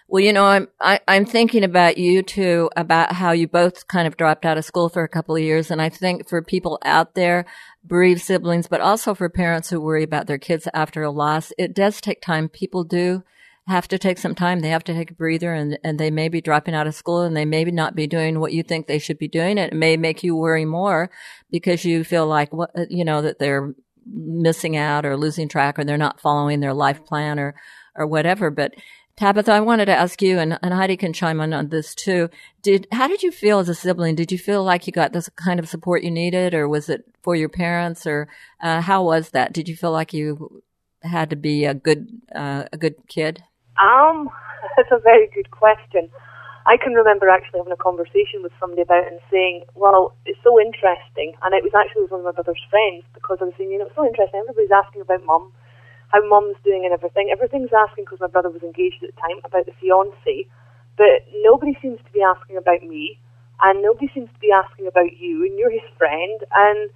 Well, 0.08 0.24
you 0.24 0.34
know, 0.34 0.46
I'm 0.46 0.68
I, 0.80 0.96
am 0.96 1.00
i 1.08 1.16
am 1.16 1.26
thinking 1.26 1.64
about 1.64 1.98
you 1.98 2.22
too, 2.22 2.70
about 2.76 3.14
how 3.14 3.32
you 3.32 3.48
both 3.48 3.88
kind 3.88 4.08
of 4.08 4.18
dropped 4.18 4.46
out 4.46 4.58
of 4.58 4.66
school 4.66 4.88
for 4.88 5.04
a 5.04 5.10
couple 5.10 5.36
of 5.36 5.42
years, 5.42 5.72
and 5.72 5.82
I 5.82 5.90
think 5.90 6.30
for 6.30 6.42
people 6.44 6.78
out 6.86 7.16
there, 7.16 7.46
bereaved 7.86 8.22
siblings, 8.22 8.68
but 8.68 8.82
also 8.82 9.16
for 9.16 9.30
parents 9.30 9.70
who 9.70 9.82
worry 9.82 10.04
about 10.04 10.28
their 10.28 10.38
kids 10.38 10.68
after 10.74 11.02
a 11.02 11.12
loss, 11.12 11.52
it 11.58 11.74
does 11.74 12.00
take 12.02 12.22
time. 12.22 12.50
People 12.50 12.84
do 12.84 13.24
have 13.68 13.88
to 13.88 13.98
take 13.98 14.20
some 14.20 14.36
time. 14.36 14.60
They 14.60 14.70
have 14.70 14.84
to 14.84 14.94
take 14.94 15.10
a 15.10 15.16
breather, 15.16 15.56
and 15.56 15.80
and 15.84 16.00
they 16.00 16.12
may 16.12 16.30
be 16.30 16.40
dropping 16.40 16.76
out 16.76 16.86
of 16.88 16.94
school, 16.94 17.22
and 17.22 17.36
they 17.36 17.46
may 17.46 17.64
not 17.66 17.96
be 17.96 18.06
doing 18.06 18.40
what 18.40 18.54
you 18.54 18.62
think 18.62 18.86
they 18.86 19.00
should 19.00 19.18
be 19.18 19.28
doing. 19.28 19.58
It 19.58 19.74
may 19.74 19.98
make 19.98 20.24
you 20.24 20.36
worry 20.36 20.66
more 20.66 21.10
because 21.50 21.84
you 21.84 22.04
feel 22.04 22.28
like 22.28 22.54
what 22.54 22.70
uh, 22.78 22.86
you 22.92 23.06
know 23.06 23.24
that 23.24 23.40
they're 23.40 23.74
missing 24.06 24.78
out 24.78 25.04
or 25.04 25.18
losing 25.18 25.50
track, 25.50 25.80
or 25.80 25.84
they're 25.84 25.98
not 25.98 26.22
following 26.22 26.60
their 26.60 26.76
life 26.76 27.04
plan, 27.06 27.40
or 27.40 27.56
or 27.96 28.06
whatever. 28.06 28.52
But 28.52 28.76
Tabitha, 29.18 29.54
I 29.54 29.62
wanted 29.62 29.86
to 29.86 29.96
ask 29.96 30.22
you, 30.22 30.40
and, 30.40 30.60
and 30.62 30.74
Heidi 30.74 30.98
can 30.98 31.14
chime 31.14 31.40
in 31.40 31.54
on 31.54 31.70
this 31.70 31.96
too. 31.96 32.30
Did 32.62 32.86
how 32.92 33.08
did 33.08 33.24
you 33.24 33.32
feel 33.32 33.60
as 33.60 33.70
a 33.70 33.76
sibling? 33.76 34.16
Did 34.16 34.30
you 34.30 34.38
feel 34.38 34.62
like 34.62 34.88
you 34.88 34.92
got 34.92 35.14
this 35.14 35.30
kind 35.30 35.58
of 35.58 35.70
support 35.70 36.04
you 36.04 36.12
needed, 36.12 36.54
or 36.54 36.68
was 36.68 36.90
it 36.90 37.06
for 37.24 37.34
your 37.34 37.48
parents, 37.48 38.06
or 38.06 38.28
uh, 38.60 38.82
how 38.82 39.04
was 39.04 39.30
that? 39.30 39.54
Did 39.54 39.70
you 39.70 39.76
feel 39.78 39.94
like 39.94 40.12
you 40.12 40.62
had 41.02 41.30
to 41.30 41.38
be 41.38 41.64
a 41.64 41.74
good 41.74 42.10
uh, 42.36 42.66
a 42.74 42.78
good 42.78 42.96
kid? 43.08 43.42
Um, 43.82 44.30
that's 44.76 44.92
a 44.92 45.00
very 45.00 45.30
good 45.34 45.50
question. 45.50 46.10
I 46.68 46.76
can 46.76 46.92
remember 46.94 47.30
actually 47.30 47.60
having 47.60 47.72
a 47.72 47.78
conversation 47.78 48.44
with 48.44 48.52
somebody 48.60 48.82
about 48.82 49.08
it 49.08 49.14
and 49.14 49.22
saying, 49.32 49.64
"Well, 49.76 50.18
it's 50.26 50.40
so 50.44 50.60
interesting," 50.60 51.36
and 51.42 51.56
it 51.56 51.64
was 51.64 51.72
actually 51.72 52.12
one 52.12 52.20
of 52.20 52.26
my 52.26 52.34
brother's 52.34 52.62
friends 52.70 53.06
because 53.14 53.38
I 53.40 53.46
was 53.46 53.54
saying, 53.58 53.72
"You 53.72 53.80
know, 53.80 53.86
it's 53.86 53.96
so 53.96 54.06
interesting. 54.06 54.42
Everybody's 54.44 54.76
asking 54.76 55.08
about 55.08 55.24
mum." 55.24 55.54
How 56.16 56.28
mum's 56.28 56.56
doing 56.64 56.86
and 56.86 56.94
everything. 56.94 57.30
Everything's 57.32 57.76
asking 57.76 58.06
because 58.06 58.24
my 58.24 58.32
brother 58.32 58.50
was 58.50 58.64
engaged 58.64 59.04
at 59.04 59.12
the 59.12 59.20
time 59.20 59.40
about 59.44 59.66
the 59.66 59.76
fiance, 59.82 60.48
but 60.96 61.28
nobody 61.44 61.76
seems 61.82 62.00
to 62.00 62.12
be 62.16 62.24
asking 62.24 62.56
about 62.56 62.84
me, 62.84 63.20
and 63.62 63.84
nobody 63.84 64.08
seems 64.14 64.32
to 64.32 64.40
be 64.40 64.52
asking 64.52 64.88
about 64.88 65.18
you, 65.20 65.44
and 65.44 65.60
you're 65.60 65.72
his 65.72 65.84
friend, 65.98 66.40
and 66.56 66.90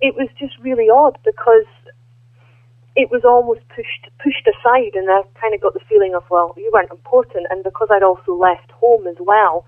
it 0.00 0.14
was 0.16 0.28
just 0.38 0.56
really 0.60 0.88
odd 0.88 1.18
because 1.24 1.68
it 2.96 3.10
was 3.10 3.22
almost 3.24 3.60
pushed 3.68 4.08
pushed 4.24 4.48
aside, 4.48 4.96
and 4.96 5.10
I 5.10 5.28
kind 5.36 5.52
of 5.52 5.60
got 5.60 5.74
the 5.74 5.84
feeling 5.88 6.14
of 6.16 6.24
well, 6.30 6.54
you 6.56 6.70
weren't 6.72 6.90
important, 6.90 7.46
and 7.50 7.62
because 7.62 7.88
I'd 7.92 8.02
also 8.02 8.32
left 8.32 8.72
home 8.72 9.06
as 9.06 9.20
well, 9.20 9.66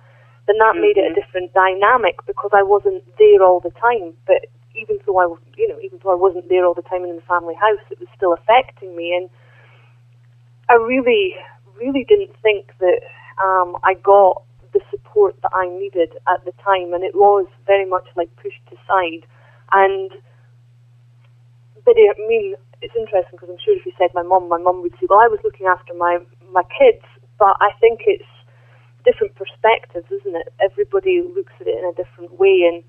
then 0.48 0.56
that 0.56 0.72
mm-hmm. 0.72 0.82
made 0.82 0.96
it 0.96 1.04
a 1.04 1.12
mm-hmm. 1.12 1.20
different 1.20 1.52
dynamic 1.52 2.16
because 2.26 2.50
I 2.56 2.64
wasn't 2.64 3.04
there 3.20 3.44
all 3.44 3.60
the 3.60 3.76
time, 3.76 4.16
but 4.26 4.48
even 4.80 4.98
though 5.06 5.18
I, 5.18 5.26
you 5.56 5.68
know, 5.68 5.78
even 5.84 6.00
though 6.02 6.12
I 6.12 6.16
wasn't 6.16 6.48
there 6.48 6.64
all 6.64 6.74
the 6.74 6.82
time 6.82 7.04
in 7.04 7.14
the 7.14 7.22
family 7.28 7.54
house, 7.54 7.84
it 7.90 8.00
was 8.00 8.08
still 8.16 8.32
affecting 8.32 8.96
me. 8.96 9.14
And 9.14 9.28
I 10.68 10.74
really, 10.74 11.36
really 11.76 12.04
didn't 12.04 12.32
think 12.42 12.72
that 12.80 13.00
um, 13.42 13.76
I 13.84 13.94
got 13.94 14.42
the 14.72 14.80
support 14.90 15.36
that 15.42 15.50
I 15.52 15.68
needed 15.68 16.14
at 16.28 16.44
the 16.44 16.52
time, 16.64 16.94
and 16.94 17.02
it 17.02 17.14
was 17.14 17.46
very 17.66 17.86
much 17.86 18.06
like 18.16 18.34
pushed 18.36 18.62
aside. 18.70 19.26
And 19.72 20.10
but 21.84 21.94
it, 21.96 22.16
I 22.16 22.28
mean, 22.28 22.54
it's 22.82 22.94
interesting 22.96 23.32
because 23.32 23.50
I'm 23.50 23.62
sure 23.64 23.76
if 23.76 23.84
you 23.84 23.92
said 23.98 24.10
my 24.14 24.22
mum, 24.22 24.48
my 24.48 24.58
mum 24.58 24.82
would 24.82 24.92
say, 25.00 25.06
"Well, 25.08 25.20
I 25.20 25.28
was 25.28 25.40
looking 25.44 25.66
after 25.66 25.94
my 25.94 26.18
my 26.52 26.62
kids," 26.78 27.04
but 27.38 27.56
I 27.60 27.70
think 27.80 28.02
it's 28.06 28.28
different 29.04 29.34
perspectives, 29.34 30.06
isn't 30.10 30.36
it? 30.36 30.52
Everybody 30.60 31.22
looks 31.22 31.52
at 31.60 31.66
it 31.66 31.78
in 31.78 31.84
a 31.84 31.94
different 31.94 32.38
way, 32.38 32.62
and 32.68 32.84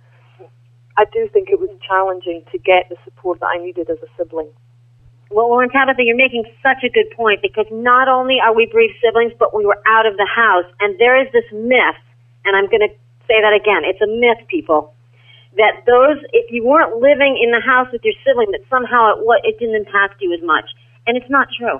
I 0.97 1.05
do 1.05 1.29
think 1.31 1.49
it 1.49 1.59
was 1.59 1.69
challenging 1.87 2.43
to 2.51 2.57
get 2.57 2.89
the 2.89 2.97
support 3.05 3.39
that 3.39 3.47
I 3.47 3.57
needed 3.57 3.89
as 3.89 3.97
a 4.03 4.09
sibling. 4.17 4.49
Well, 5.31 5.47
Lauren 5.47 5.69
Tabitha, 5.69 6.03
you're 6.03 6.19
making 6.19 6.43
such 6.61 6.83
a 6.83 6.91
good 6.91 7.07
point 7.15 7.41
because 7.41 7.65
not 7.71 8.09
only 8.09 8.43
are 8.43 8.53
we 8.53 8.67
bereaved 8.67 8.99
siblings, 8.99 9.31
but 9.39 9.55
we 9.55 9.65
were 9.65 9.79
out 9.87 10.05
of 10.05 10.17
the 10.17 10.27
house. 10.27 10.67
And 10.81 10.99
there 10.99 11.15
is 11.15 11.31
this 11.31 11.47
myth, 11.53 12.01
and 12.43 12.55
I'm 12.55 12.67
going 12.67 12.83
to 12.83 12.91
say 13.31 13.39
that 13.39 13.55
again. 13.55 13.87
It's 13.87 14.03
a 14.03 14.11
myth, 14.11 14.43
people, 14.51 14.93
that 15.55 15.87
those, 15.87 16.19
if 16.35 16.51
you 16.51 16.67
weren't 16.67 16.99
living 16.99 17.39
in 17.39 17.51
the 17.55 17.63
house 17.63 17.87
with 17.95 18.03
your 18.03 18.15
sibling, 18.27 18.51
that 18.51 18.67
somehow 18.69 19.15
it, 19.15 19.55
it 19.55 19.59
didn't 19.59 19.75
impact 19.75 20.19
you 20.19 20.35
as 20.35 20.43
much. 20.43 20.67
And 21.07 21.15
it's 21.15 21.29
not 21.29 21.47
true. 21.55 21.79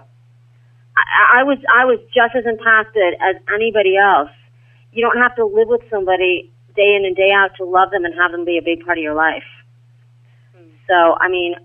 I, 0.96 1.41
I 1.41 1.44
was, 1.44 1.60
I 1.68 1.84
was 1.84 2.00
just 2.15 2.32
as 2.39 2.48
impacted 2.48 3.20
as 3.20 3.36
anybody 3.51 4.00
else. 4.00 4.32
You 4.96 5.03
don't 5.03 5.20
have 5.20 5.36
to 5.36 5.46
live 5.46 5.68
with 5.68 5.84
somebody 5.91 6.51
day 6.75 6.96
in 6.96 7.06
and 7.06 7.16
day 7.16 7.32
out 7.32 7.51
to 7.58 7.66
love 7.66 7.92
them 7.92 8.06
and 8.06 8.13
have 8.16 8.32
them 8.32 8.46
be 8.46 8.58
a 8.58 8.62
big 8.62 8.86
part 8.86 8.98
of 8.98 9.04
your 9.04 9.16
life. 9.16 9.48
Hmm. 10.56 10.72
So, 10.88 11.16
I 11.20 11.30
mean, 11.30 11.56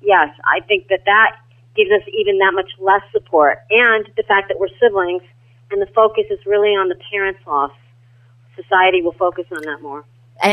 yes, 0.00 0.28
I 0.44 0.60
think 0.66 0.88
that 0.88 1.00
that 1.06 1.36
gives 1.76 1.90
us 1.90 2.02
even 2.12 2.38
that 2.38 2.52
much 2.54 2.70
less 2.80 3.02
support. 3.12 3.58
And 3.70 4.08
the 4.16 4.24
fact 4.24 4.48
that 4.48 4.58
we're 4.58 4.72
siblings 4.80 5.22
and 5.70 5.80
the 5.80 5.92
focus 5.94 6.24
is 6.30 6.38
really 6.46 6.70
on 6.70 6.88
the 6.88 6.96
parents' 7.10 7.40
loss, 7.46 7.72
society 8.56 9.02
will 9.02 9.14
focus 9.18 9.44
on 9.50 9.62
that 9.62 9.82
more. 9.82 10.04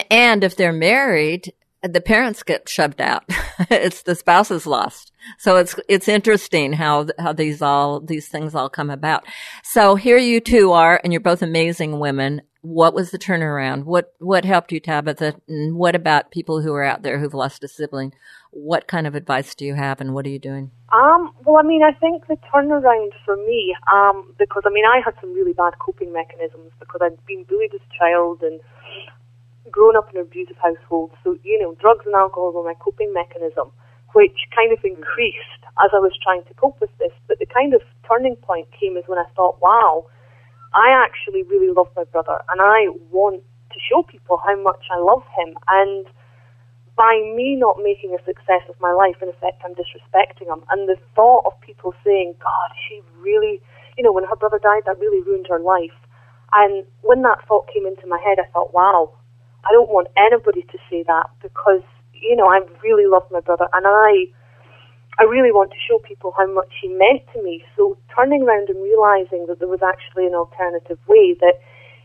And 0.10 0.44
if 0.44 0.56
they're 0.56 0.74
married, 0.74 1.54
the 1.82 2.02
parents 2.02 2.44
get 2.44 2.70
shoved 2.70 3.02
out. 3.02 3.24
it's 3.70 4.04
the 4.04 4.16
spouse 4.16 4.52
is 4.52 4.66
lost. 4.66 5.12
So 5.38 5.58
it's 5.58 5.76
it's 5.90 6.08
interesting 6.08 6.74
how 6.74 7.08
how 7.20 7.34
these 7.34 7.62
all 7.62 8.00
these 8.00 8.28
things 8.30 8.56
all 8.56 8.70
come 8.70 8.90
about. 8.90 9.26
So 9.64 9.96
here 9.96 10.18
you 10.18 10.40
two 10.40 10.72
are, 10.72 11.00
and 11.04 11.12
you're 11.12 11.20
both 11.20 11.42
amazing 11.42 12.00
women 12.00 12.42
what 12.64 12.94
was 12.94 13.12
the 13.12 13.20
turnaround? 13.20 13.84
What 13.84 14.14
what 14.20 14.46
helped 14.46 14.72
you, 14.72 14.80
Tabitha? 14.80 15.36
And 15.50 15.76
what 15.76 15.96
about 15.96 16.32
people 16.32 16.62
who 16.62 16.74
are 16.74 16.84
out 16.84 17.04
there 17.04 17.20
who've 17.20 17.34
lost 17.34 17.64
a 17.64 17.68
sibling? 17.68 18.14
What 18.52 18.88
kind 18.88 19.06
of 19.06 19.16
advice 19.16 19.54
do 19.54 19.66
you 19.66 19.76
have, 19.76 20.00
and 20.00 20.14
what 20.14 20.26
are 20.26 20.30
you 20.30 20.40
doing? 20.40 20.72
Um, 20.94 21.36
well, 21.44 21.58
I 21.58 21.64
mean, 21.68 21.84
I 21.84 21.92
think 21.92 22.26
the 22.28 22.38
turnaround 22.54 23.12
for 23.26 23.36
me, 23.36 23.76
um, 23.92 24.34
because 24.40 24.64
I 24.66 24.70
mean, 24.70 24.86
I 24.86 25.02
had 25.04 25.14
some 25.20 25.34
really 25.34 25.52
bad 25.52 25.78
coping 25.80 26.14
mechanisms 26.14 26.72
because 26.80 27.02
I'd 27.04 27.26
been 27.26 27.44
bullied 27.44 27.74
as 27.76 27.82
a 27.82 27.98
child 28.00 28.42
and 28.42 28.62
grown 29.70 29.98
up 29.98 30.10
in 30.12 30.18
an 30.18 30.24
abusive 30.24 30.58
household. 30.58 31.12
So 31.22 31.38
you 31.44 31.60
know, 31.60 31.76
drugs 31.82 32.06
and 32.06 32.16
alcohol 32.16 32.54
were 32.54 32.64
my 32.64 32.76
coping 32.80 33.12
mechanism, 33.12 33.74
which 34.14 34.40
kind 34.56 34.72
of 34.72 34.80
increased 34.86 35.68
as 35.84 35.92
I 35.92 36.00
was 36.00 36.16
trying 36.24 36.46
to 36.46 36.54
cope 36.54 36.80
with 36.80 36.98
this. 36.98 37.12
But 37.28 37.40
the 37.40 37.46
kind 37.46 37.74
of 37.74 37.82
turning 38.08 38.38
point 38.38 38.70
came 38.80 38.96
is 38.96 39.04
when 39.08 39.20
I 39.20 39.26
thought, 39.36 39.62
wow 39.62 40.08
I 40.74 40.90
actually 41.06 41.44
really 41.44 41.74
love 41.74 41.88
my 41.96 42.04
brother 42.06 42.42
and 42.50 42.62
I 42.62 42.90
want 43.12 43.42
to 43.72 43.80
show 43.90 44.04
people 44.04 44.38
how 44.38 44.56
much 44.62 44.86
I 44.92 44.98
love 45.00 45.24
him. 45.38 45.56
And 45.68 46.06
by 46.96 47.18
me 47.36 47.56
not 47.56 47.78
making 47.82 48.14
a 48.14 48.24
success 48.26 48.62
of 48.70 48.76
my 48.80 48.94
life, 48.94 49.18
in 49.22 49.30
effect, 49.30 49.62
I'm 49.66 49.74
disrespecting 49.74 50.50
him. 50.50 50.64
And 50.70 50.88
the 50.88 50.98
thought 51.16 51.46
of 51.46 51.60
people 51.62 51.94
saying, 52.04 52.36
God, 52.40 52.70
she 52.88 53.02
really, 53.22 53.62
you 53.98 54.04
know, 54.04 54.12
when 54.14 54.26
her 54.26 54.36
brother 54.36 54.60
died, 54.62 54.84
that 54.86 55.00
really 55.00 55.22
ruined 55.22 55.48
her 55.50 55.60
life. 55.60 55.98
And 56.54 56.86
when 57.02 57.24
that 57.24 57.46
thought 57.48 57.68
came 57.74 57.86
into 57.86 58.06
my 58.08 58.20
head, 58.22 58.38
I 58.38 58.50
thought, 58.54 58.74
wow, 58.74 59.14
I 59.66 59.72
don't 59.72 59.90
want 59.90 60.08
anybody 60.18 60.62
to 60.70 60.78
say 60.90 61.04
that 61.08 61.30
because, 61.42 61.82
you 62.14 62.36
know, 62.36 62.46
I 62.46 62.62
really 62.84 63.10
love 63.10 63.24
my 63.32 63.40
brother 63.42 63.68
and 63.74 63.86
I 63.88 64.30
I 65.20 65.24
really 65.30 65.52
want 65.52 65.70
to 65.70 65.78
show 65.88 66.00
people 66.00 66.34
how 66.36 66.52
much 66.52 66.74
he 66.82 66.88
meant 66.88 67.22
to 67.34 67.44
me. 67.44 67.64
So 67.78 67.98
turning 68.16 68.44
around 68.44 68.70
and 68.70 68.82
realizing 68.82 69.46
that 69.48 69.60
there 69.60 69.68
was 69.68 69.82
actually 69.82 70.26
an 70.28 70.34
alternative 70.34 71.00
way, 71.08 71.36
that 71.42 71.60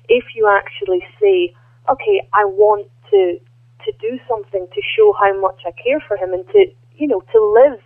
if 0.08 0.24
you 0.34 0.48
actually 0.48 1.04
say, 1.20 1.54
okay, 1.88 2.26
I 2.32 2.44
want 2.44 2.88
to 3.10 3.38
to 3.84 3.92
do 4.00 4.18
something 4.28 4.66
to 4.74 4.80
show 4.96 5.14
how 5.20 5.38
much 5.40 5.62
I 5.64 5.72
care 5.72 6.02
for 6.06 6.16
him 6.16 6.32
and 6.34 6.46
to 6.48 6.66
you 6.96 7.06
know 7.06 7.22
to 7.32 7.38
live 7.40 7.80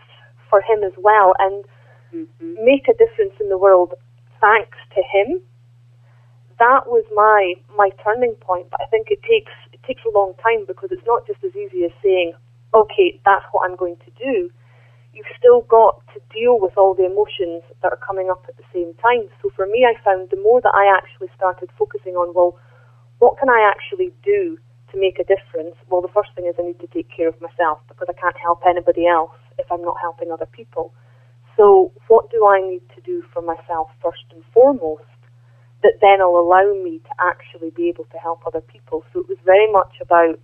for 0.48 0.60
him 0.60 0.82
as 0.84 0.92
well 0.98 1.34
and 1.38 1.64
mm-hmm. 2.14 2.64
make 2.64 2.88
a 2.88 2.94
difference 2.94 3.34
in 3.40 3.48
the 3.48 3.58
world 3.58 3.94
thanks 4.40 4.78
to 4.94 5.02
him. 5.02 5.40
That 6.58 6.86
was 6.86 7.04
my 7.14 7.54
my 7.76 7.90
turning 8.04 8.34
point. 8.40 8.68
But 8.70 8.80
I 8.82 8.86
think 8.86 9.08
it 9.10 9.22
takes 9.22 9.52
it 9.72 9.80
takes 9.86 10.02
a 10.06 10.16
long 10.16 10.34
time 10.42 10.64
because 10.66 10.90
it's 10.92 11.06
not 11.06 11.26
just 11.26 11.42
as 11.44 11.54
easy 11.56 11.84
as 11.84 11.92
saying, 12.02 12.34
okay, 12.74 13.20
that's 13.24 13.44
what 13.52 13.68
I'm 13.68 13.76
going 13.76 13.96
to 14.04 14.10
do. 14.18 14.50
You've 15.12 15.28
still 15.38 15.60
got 15.68 16.00
to 16.14 16.20
deal 16.32 16.58
with 16.58 16.76
all 16.76 16.94
the 16.94 17.04
emotions 17.04 17.62
that 17.82 17.92
are 17.92 18.00
coming 18.00 18.30
up 18.30 18.44
at 18.48 18.56
the 18.56 18.64
same 18.72 18.94
time. 18.96 19.28
So 19.42 19.50
for 19.54 19.66
me, 19.66 19.84
I 19.84 19.92
found 20.02 20.30
the 20.30 20.40
more 20.40 20.60
that 20.60 20.72
I 20.72 20.88
actually 20.88 21.28
started 21.36 21.68
focusing 21.78 22.16
on, 22.16 22.32
well, 22.34 22.56
what 23.18 23.38
can 23.38 23.48
I 23.48 23.60
actually 23.68 24.10
do 24.24 24.56
to 24.90 24.98
make 24.98 25.18
a 25.20 25.24
difference? 25.24 25.76
Well, 25.88 26.00
the 26.00 26.12
first 26.16 26.30
thing 26.34 26.46
is 26.46 26.56
I 26.58 26.62
need 26.62 26.80
to 26.80 26.88
take 26.88 27.12
care 27.12 27.28
of 27.28 27.40
myself 27.40 27.80
because 27.88 28.08
I 28.08 28.16
can't 28.16 28.36
help 28.40 28.62
anybody 28.66 29.06
else 29.06 29.36
if 29.58 29.70
I'm 29.70 29.82
not 29.82 30.00
helping 30.00 30.32
other 30.32 30.48
people. 30.48 30.94
So, 31.56 31.92
what 32.08 32.30
do 32.30 32.46
I 32.46 32.60
need 32.64 32.82
to 32.96 33.00
do 33.02 33.22
for 33.32 33.42
myself 33.42 33.90
first 34.02 34.24
and 34.32 34.42
foremost 34.54 35.04
that 35.82 36.00
then 36.00 36.20
will 36.20 36.40
allow 36.40 36.72
me 36.72 37.00
to 37.04 37.12
actually 37.20 37.70
be 37.70 37.88
able 37.88 38.04
to 38.04 38.16
help 38.16 38.46
other 38.46 38.62
people? 38.62 39.04
So, 39.12 39.20
it 39.20 39.28
was 39.28 39.38
very 39.44 39.70
much 39.70 40.00
about 40.00 40.40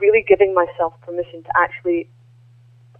really 0.00 0.24
giving 0.26 0.54
myself 0.54 0.94
permission 1.02 1.42
to 1.42 1.52
actually 1.56 2.08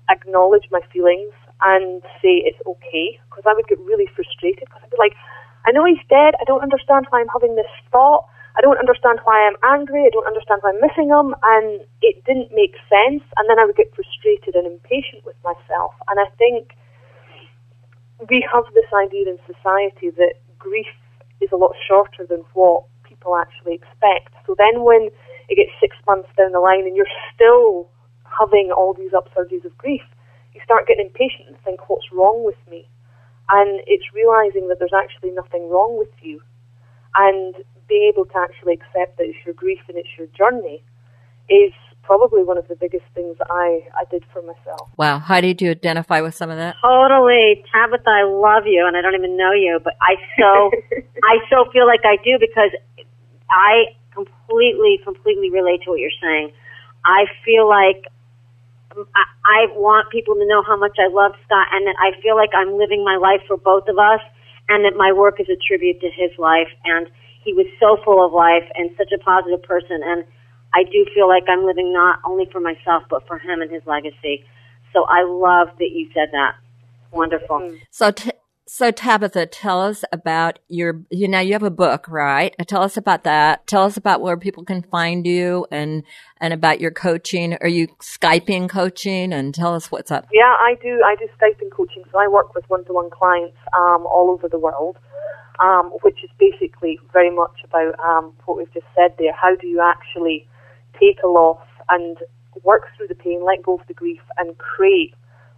acknowledge 0.09 0.69
my 0.71 0.81
feelings 0.93 1.33
and 1.63 2.03
say 2.21 2.45
it's 2.45 2.61
okay 2.67 3.19
because 3.31 3.45
I 3.47 3.55
would 3.55 3.67
get 3.67 3.79
really 3.81 4.07
frustrated 4.15 4.69
because 4.69 4.83
I'd 4.85 4.91
be 4.91 5.01
like, 5.01 5.17
I 5.67 5.73
know 5.73 5.85
he's 5.85 6.03
dead. 6.09 6.35
I 6.41 6.45
don't 6.47 6.63
understand 6.63 7.07
why 7.11 7.21
I'm 7.21 7.33
having 7.33 7.57
this 7.57 7.71
thought. 7.91 8.27
I 8.57 8.61
don't 8.63 8.79
understand 8.79 9.21
why 9.25 9.45
I'm 9.45 9.59
angry. 9.65 10.07
I 10.07 10.11
don't 10.11 10.27
understand 10.27 10.63
why 10.63 10.73
I'm 10.73 10.81
missing 10.81 11.13
him. 11.13 11.35
And 11.43 11.85
it 12.01 12.25
didn't 12.25 12.53
make 12.55 12.73
sense. 12.89 13.25
And 13.37 13.51
then 13.51 13.59
I 13.59 13.67
would 13.67 13.77
get 13.77 13.93
frustrated 13.93 14.55
and 14.55 14.67
impatient 14.67 15.27
with 15.27 15.37
myself. 15.45 15.93
And 16.09 16.21
I 16.21 16.29
think 16.39 16.73
we 18.31 18.47
have 18.53 18.65
this 18.73 18.89
idea 18.95 19.29
in 19.29 19.39
society 19.45 20.09
that 20.17 20.41
grief 20.59 20.89
is 21.41 21.51
a 21.53 21.57
lot 21.57 21.77
shorter 21.87 22.25
than 22.25 22.45
what 22.55 22.85
people 23.05 23.37
actually 23.37 23.75
expect. 23.75 24.33
So 24.47 24.55
then 24.57 24.85
when 24.85 25.11
it 25.49 25.57
gets 25.57 25.71
six 25.81 25.97
months 26.07 26.29
down 26.37 26.53
the 26.53 26.61
line 26.61 26.87
and 26.87 26.97
you're 26.97 27.13
still 27.35 27.91
having 28.39 28.71
all 28.71 28.95
these 28.95 29.13
upsurges 29.13 29.65
of 29.65 29.77
grief, 29.79 30.03
you 30.55 30.61
start 30.65 30.87
getting 30.87 31.07
impatient 31.07 31.49
and 31.49 31.57
think, 31.65 31.89
what's 31.89 32.07
wrong 32.13 32.45
with 32.45 32.59
me? 32.71 32.89
And 33.49 33.81
it's 33.87 34.05
realizing 34.15 34.69
that 34.69 34.79
there's 34.79 34.97
actually 34.97 35.31
nothing 35.31 35.69
wrong 35.69 35.99
with 35.99 36.11
you. 36.21 36.41
And 37.15 37.55
being 37.89 38.13
able 38.13 38.25
to 38.27 38.39
actually 38.39 38.75
accept 38.75 39.19
that 39.19 39.27
it's 39.27 39.39
your 39.45 39.55
grief 39.55 39.79
and 39.89 39.97
it's 39.97 40.09
your 40.19 40.27
journey 40.37 40.83
is 41.49 41.73
probably 42.03 42.43
one 42.43 42.57
of 42.57 42.67
the 42.69 42.77
biggest 42.77 43.05
things 43.15 43.37
that 43.39 43.49
I, 43.51 43.83
I 43.99 44.05
did 44.11 44.25
for 44.33 44.41
myself. 44.43 44.89
Wow. 44.97 45.19
How 45.19 45.41
did 45.41 45.61
you 45.61 45.71
identify 45.71 46.21
with 46.21 46.35
some 46.35 46.51
of 46.51 46.57
that? 46.57 46.77
Totally. 46.83 47.65
Tabitha, 47.73 48.09
I 48.09 48.25
love 48.25 48.65
you 48.67 48.87
and 48.87 48.97
I 48.97 49.03
don't 49.03 49.15
even 49.15 49.37
know 49.37 49.53
you, 49.53 49.81
but 49.83 49.95
I 50.01 50.15
so 50.39 50.71
I 51.25 51.39
so 51.51 51.71
feel 51.73 51.87
like 51.87 52.05
I 52.05 52.17
do 52.23 52.39
because 52.39 52.71
I 53.51 53.97
completely, 54.15 55.01
completely 55.05 55.51
relate 55.51 55.83
to 55.85 55.91
what 55.91 56.01
you're 56.01 56.19
saying. 56.23 56.53
I 57.05 57.27
feel 57.45 57.69
like 57.69 58.07
I, 59.15 59.67
want 59.75 60.11
people 60.11 60.35
to 60.35 60.47
know 60.47 60.63
how 60.63 60.77
much 60.77 60.97
I 60.99 61.09
love 61.13 61.33
Scott 61.45 61.69
and 61.73 61.87
that 61.87 61.97
I 62.01 62.21
feel 62.23 62.37
like 62.37 62.51
I'm 62.55 62.79
living 62.79 63.05
my 63.05 63.17
life 63.17 63.41
for 63.47 63.57
both 63.57 63.89
of 63.89 63.99
us 63.99 64.21
and 64.69 64.85
that 64.85 64.97
my 64.97 65.13
work 65.13 65.41
is 65.41 65.49
a 65.49 65.57
tribute 65.57 66.01
to 66.01 66.11
his 66.11 66.31
life. 66.39 66.69
And 66.85 67.09
he 67.45 67.53
was 67.53 67.67
so 67.79 67.99
full 68.05 68.25
of 68.25 68.33
life 68.33 68.65
and 68.75 68.91
such 68.97 69.13
a 69.13 69.19
positive 69.19 69.63
person. 69.63 70.03
And 70.03 70.25
I 70.75 70.85
do 70.85 71.07
feel 71.15 71.29
like 71.29 71.45
I'm 71.49 71.65
living 71.65 71.93
not 71.93 72.21
only 72.25 72.49
for 72.51 72.61
myself, 72.61 73.05
but 73.09 73.27
for 73.27 73.39
him 73.39 73.61
and 73.63 73.71
his 73.71 73.83
legacy. 73.87 74.45
So 74.93 75.05
I 75.09 75.25
love 75.25 75.69
that 75.79 75.91
you 75.93 76.09
said 76.15 76.29
that. 76.33 76.57
Wonderful. 77.13 77.77
So 77.91 78.11
t- 78.11 78.33
so 78.69 78.91
Tabitha, 78.91 79.47
tell 79.47 79.81
us 79.81 80.05
about 80.13 80.59
your, 80.69 81.03
you 81.11 81.29
know, 81.29 81.39
you 81.39 81.53
have 81.53 81.63
a 81.63 81.71
book, 81.71 82.09
right? 82.09 82.55
Tell 82.67 82.83
us 82.83 82.97
about 82.97 83.25
that. 83.25 83.67
Tell 83.67 83.85
us 83.85 83.97
about 83.97 84.21
where 84.21 84.37
people 84.37 84.65
can 84.65 84.83
find 84.83 85.27
you 85.27 85.67
and, 85.71 86.03
and 86.41 86.53
about 86.53 86.81
your 86.81 86.91
coaching. 86.91 87.57
Are 87.61 87.69
you 87.69 87.87
Skyping 88.01 88.69
coaching 88.69 89.33
and 89.33 89.55
tell 89.55 89.75
us 89.75 89.91
what's 89.91 90.11
up? 90.11 90.27
Yeah, 90.33 90.55
I 90.59 90.75
do. 90.83 91.01
I 91.05 91.15
do 91.15 91.29
Skyping 91.41 91.71
coaching. 91.71 92.03
So 92.11 92.19
I 92.19 92.27
work 92.29 92.55
with 92.55 92.65
one-to-one 92.69 93.11
clients, 93.11 93.57
um, 93.73 94.05
all 94.07 94.31
over 94.31 94.49
the 94.49 94.59
world. 94.59 94.99
Um, 95.59 95.91
which 96.03 96.23
is 96.23 96.29
basically 96.39 97.01
very 97.15 97.31
much 97.31 97.65
about 97.65 97.99
um, 97.99 98.35
what 98.45 98.59
we've 98.59 98.75
just 98.75 98.85
said 98.95 99.15
there. 99.19 99.33
How 99.33 99.57
do 99.57 99.67
you 99.67 99.81
actually 99.81 100.47
take 101.01 101.23
a 101.25 101.29
loss 101.29 101.65
and 101.89 102.19
work 102.63 102.83
through 102.95 103.09
the 103.09 103.15
pain, 103.15 103.43
let 103.43 103.63
go 103.63 103.79
of 103.79 103.87
the 103.89 103.95
grief, 103.95 104.21
and 104.37 104.59
create 104.59 105.15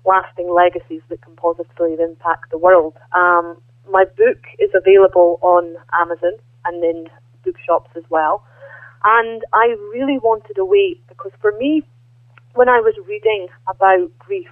lasting 0.09 0.49
legacies 0.53 1.03
that 1.09 1.21
can 1.21 1.37
positively 1.37 1.95
impact 2.01 2.51
the 2.51 2.59
world. 2.59 2.95
Um, 3.13 3.61
my 3.91 4.05
book 4.05 4.41
is 4.59 4.71
available 4.75 5.39
on 5.43 5.77
Amazon 5.93 6.33
and 6.65 6.83
in 6.83 7.07
bookshops 7.45 7.91
as 7.97 8.05
well. 8.09 8.43
And 9.05 9.43
I 9.53 9.77
really 9.93 10.19
wanted 10.19 10.59
a 10.59 10.65
way 10.65 10.97
because 11.09 11.33
for 11.41 11.53
me, 11.53 11.83
when 12.55 12.69
I 12.69 12.81
was 12.81 12.95
reading 13.07 13.49
about 13.69 14.11
grief, 14.19 14.51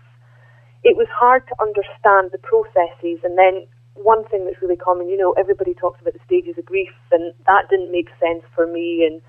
it 0.85 0.97
was 0.97 1.09
hard 1.11 1.43
to 1.49 1.55
understand 1.61 2.31
the 2.31 2.39
processes. 2.39 3.19
And 3.25 3.37
then 3.37 3.67
one 3.95 4.25
thing 4.29 4.45
that's 4.45 4.63
really 4.63 4.77
common, 4.77 5.09
you 5.09 5.17
know, 5.17 5.33
everybody 5.33 5.75
talks 5.75 6.01
about 6.01 6.15
the 6.15 6.25
stages 6.25 6.55
of 6.59 6.65
grief, 6.65 6.95
and 7.11 7.35
that 7.47 7.69
didn't 7.69 7.91
make 7.91 8.09
sense 8.21 8.45
for 8.55 8.67
me. 8.67 9.05
And 9.05 9.21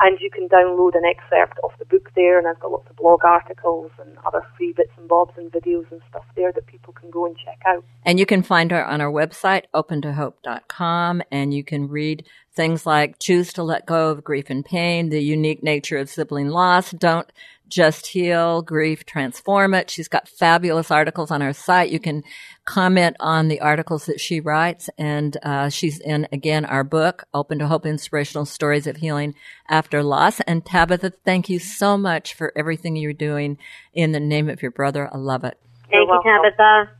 And 0.00 0.16
you 0.20 0.30
can 0.30 0.48
download 0.48 0.94
an 0.94 1.04
excerpt 1.04 1.58
of 1.64 1.72
the 1.80 1.84
book 1.84 2.12
there, 2.14 2.38
and 2.38 2.46
I've 2.46 2.60
got 2.60 2.70
lots 2.70 2.88
of 2.88 2.94
blog 2.94 3.24
articles 3.24 3.90
and 3.98 4.16
other 4.24 4.46
free 4.56 4.72
bits 4.72 4.92
and 4.96 5.08
bobs 5.08 5.32
and 5.36 5.50
videos 5.50 5.90
and 5.90 6.00
stuff 6.08 6.22
there 6.36 6.52
that 6.52 6.66
people 6.66 6.92
can 6.92 7.10
go 7.10 7.26
and 7.26 7.36
check 7.36 7.60
out. 7.66 7.82
And 8.04 8.20
you 8.20 8.26
can 8.26 8.44
find 8.44 8.70
her 8.70 8.86
on 8.86 9.00
our 9.00 9.10
website, 9.10 9.64
opentohope.com, 9.74 11.22
and 11.32 11.52
you 11.52 11.64
can 11.64 11.88
read 11.88 12.24
things 12.54 12.86
like 12.86 13.18
Choose 13.18 13.52
to 13.54 13.64
Let 13.64 13.86
Go 13.86 14.10
of 14.10 14.22
Grief 14.22 14.50
and 14.50 14.64
Pain, 14.64 15.08
The 15.08 15.20
Unique 15.22 15.64
Nature 15.64 15.98
of 15.98 16.08
Sibling 16.08 16.46
Loss, 16.48 16.92
Don't 16.92 17.32
just 17.68 18.06
Heal, 18.08 18.62
Grief, 18.62 19.04
Transform 19.04 19.74
It. 19.74 19.90
She's 19.90 20.08
got 20.08 20.28
fabulous 20.28 20.90
articles 20.90 21.30
on 21.30 21.40
her 21.40 21.52
site. 21.52 21.90
You 21.90 22.00
can 22.00 22.22
comment 22.64 23.16
on 23.20 23.48
the 23.48 23.60
articles 23.60 24.06
that 24.06 24.20
she 24.20 24.40
writes. 24.40 24.90
And 24.98 25.36
uh, 25.42 25.68
she's 25.68 25.98
in, 26.00 26.28
again, 26.32 26.64
our 26.64 26.84
book, 26.84 27.24
Open 27.32 27.58
to 27.58 27.66
Hope 27.66 27.86
Inspirational 27.86 28.44
Stories 28.44 28.86
of 28.86 28.96
Healing 28.96 29.34
After 29.68 30.02
Loss. 30.02 30.40
And 30.40 30.64
Tabitha, 30.64 31.12
thank 31.24 31.48
you 31.48 31.58
so 31.58 31.96
much 31.96 32.34
for 32.34 32.52
everything 32.56 32.96
you're 32.96 33.12
doing 33.12 33.58
in 33.92 34.12
the 34.12 34.20
name 34.20 34.48
of 34.48 34.62
your 34.62 34.70
brother. 34.70 35.08
I 35.12 35.18
love 35.18 35.44
it. 35.44 35.58
Thank 35.90 36.08
you, 36.08 36.20
Tabitha. 36.22 36.90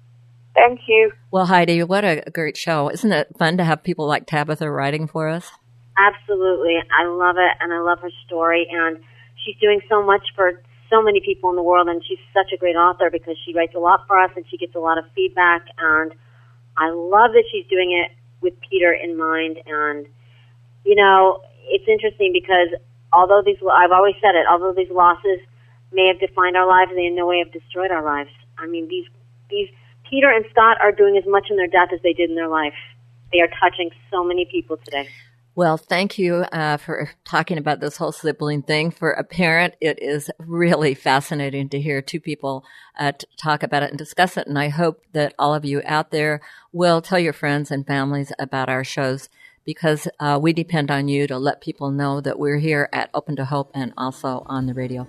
Thank 0.54 0.80
you. 0.88 1.12
Well, 1.30 1.46
Heidi, 1.46 1.82
what 1.82 2.04
a 2.04 2.24
great 2.32 2.56
show. 2.56 2.90
Isn't 2.90 3.12
it 3.12 3.28
fun 3.38 3.58
to 3.58 3.64
have 3.64 3.82
people 3.82 4.06
like 4.06 4.26
Tabitha 4.26 4.70
writing 4.70 5.06
for 5.06 5.28
us? 5.28 5.50
Absolutely. 5.96 6.76
I 6.90 7.06
love 7.06 7.36
it, 7.38 7.52
and 7.60 7.72
I 7.72 7.80
love 7.80 7.98
her 8.00 8.10
story. 8.26 8.66
And 8.70 8.98
she's 9.44 9.56
doing 9.60 9.80
so 9.88 10.02
much 10.02 10.22
for 10.34 10.62
so 10.90 11.02
many 11.02 11.20
people 11.20 11.50
in 11.50 11.56
the 11.56 11.62
world, 11.62 11.88
and 11.88 12.02
she's 12.06 12.18
such 12.32 12.52
a 12.52 12.56
great 12.56 12.76
author 12.76 13.10
because 13.10 13.36
she 13.44 13.54
writes 13.54 13.74
a 13.74 13.78
lot 13.78 14.06
for 14.06 14.18
us 14.18 14.30
and 14.36 14.44
she 14.50 14.56
gets 14.56 14.74
a 14.74 14.78
lot 14.78 14.98
of 14.98 15.04
feedback. 15.14 15.66
And 15.78 16.12
I 16.76 16.90
love 16.90 17.32
that 17.32 17.44
she's 17.50 17.66
doing 17.68 17.92
it 17.92 18.16
with 18.40 18.54
Peter 18.60 18.92
in 18.92 19.16
mind. 19.16 19.58
And, 19.66 20.06
you 20.84 20.94
know, 20.94 21.42
it's 21.66 21.88
interesting 21.88 22.32
because 22.32 22.68
although 23.12 23.42
these, 23.44 23.58
I've 23.70 23.92
always 23.92 24.14
said 24.20 24.34
it, 24.34 24.46
although 24.50 24.72
these 24.72 24.90
losses 24.90 25.40
may 25.92 26.08
have 26.08 26.20
defined 26.20 26.56
our 26.56 26.66
lives, 26.66 26.90
they 26.94 27.06
in 27.06 27.16
no 27.16 27.26
way 27.26 27.38
have 27.38 27.52
destroyed 27.52 27.90
our 27.90 28.04
lives. 28.04 28.30
I 28.58 28.66
mean, 28.66 28.88
these, 28.88 29.06
these, 29.50 29.68
Peter 30.08 30.30
and 30.30 30.44
Scott 30.50 30.78
are 30.80 30.92
doing 30.92 31.16
as 31.16 31.24
much 31.26 31.48
in 31.50 31.56
their 31.56 31.66
death 31.66 31.88
as 31.92 32.00
they 32.02 32.12
did 32.12 32.30
in 32.30 32.36
their 32.36 32.48
life. 32.48 32.74
They 33.32 33.40
are 33.40 33.48
touching 33.60 33.90
so 34.10 34.24
many 34.24 34.46
people 34.50 34.78
today. 34.78 35.08
Well, 35.58 35.76
thank 35.76 36.20
you 36.20 36.44
uh, 36.52 36.76
for 36.76 37.10
talking 37.24 37.58
about 37.58 37.80
this 37.80 37.96
whole 37.96 38.12
sibling 38.12 38.62
thing. 38.62 38.92
For 38.92 39.10
a 39.10 39.24
parent, 39.24 39.74
it 39.80 40.00
is 40.00 40.30
really 40.38 40.94
fascinating 40.94 41.68
to 41.70 41.80
hear 41.80 42.00
two 42.00 42.20
people 42.20 42.64
uh, 42.96 43.10
talk 43.36 43.64
about 43.64 43.82
it 43.82 43.90
and 43.90 43.98
discuss 43.98 44.36
it. 44.36 44.46
And 44.46 44.56
I 44.56 44.68
hope 44.68 45.02
that 45.14 45.34
all 45.36 45.56
of 45.56 45.64
you 45.64 45.82
out 45.84 46.12
there 46.12 46.42
will 46.70 47.02
tell 47.02 47.18
your 47.18 47.32
friends 47.32 47.72
and 47.72 47.84
families 47.84 48.30
about 48.38 48.68
our 48.68 48.84
shows 48.84 49.28
because 49.64 50.06
uh, 50.20 50.38
we 50.40 50.52
depend 50.52 50.92
on 50.92 51.08
you 51.08 51.26
to 51.26 51.36
let 51.38 51.60
people 51.60 51.90
know 51.90 52.20
that 52.20 52.38
we're 52.38 52.60
here 52.60 52.88
at 52.92 53.10
Open 53.12 53.34
to 53.34 53.44
Hope 53.44 53.72
and 53.74 53.92
also 53.98 54.44
on 54.46 54.66
the 54.66 54.74
radio. 54.74 55.08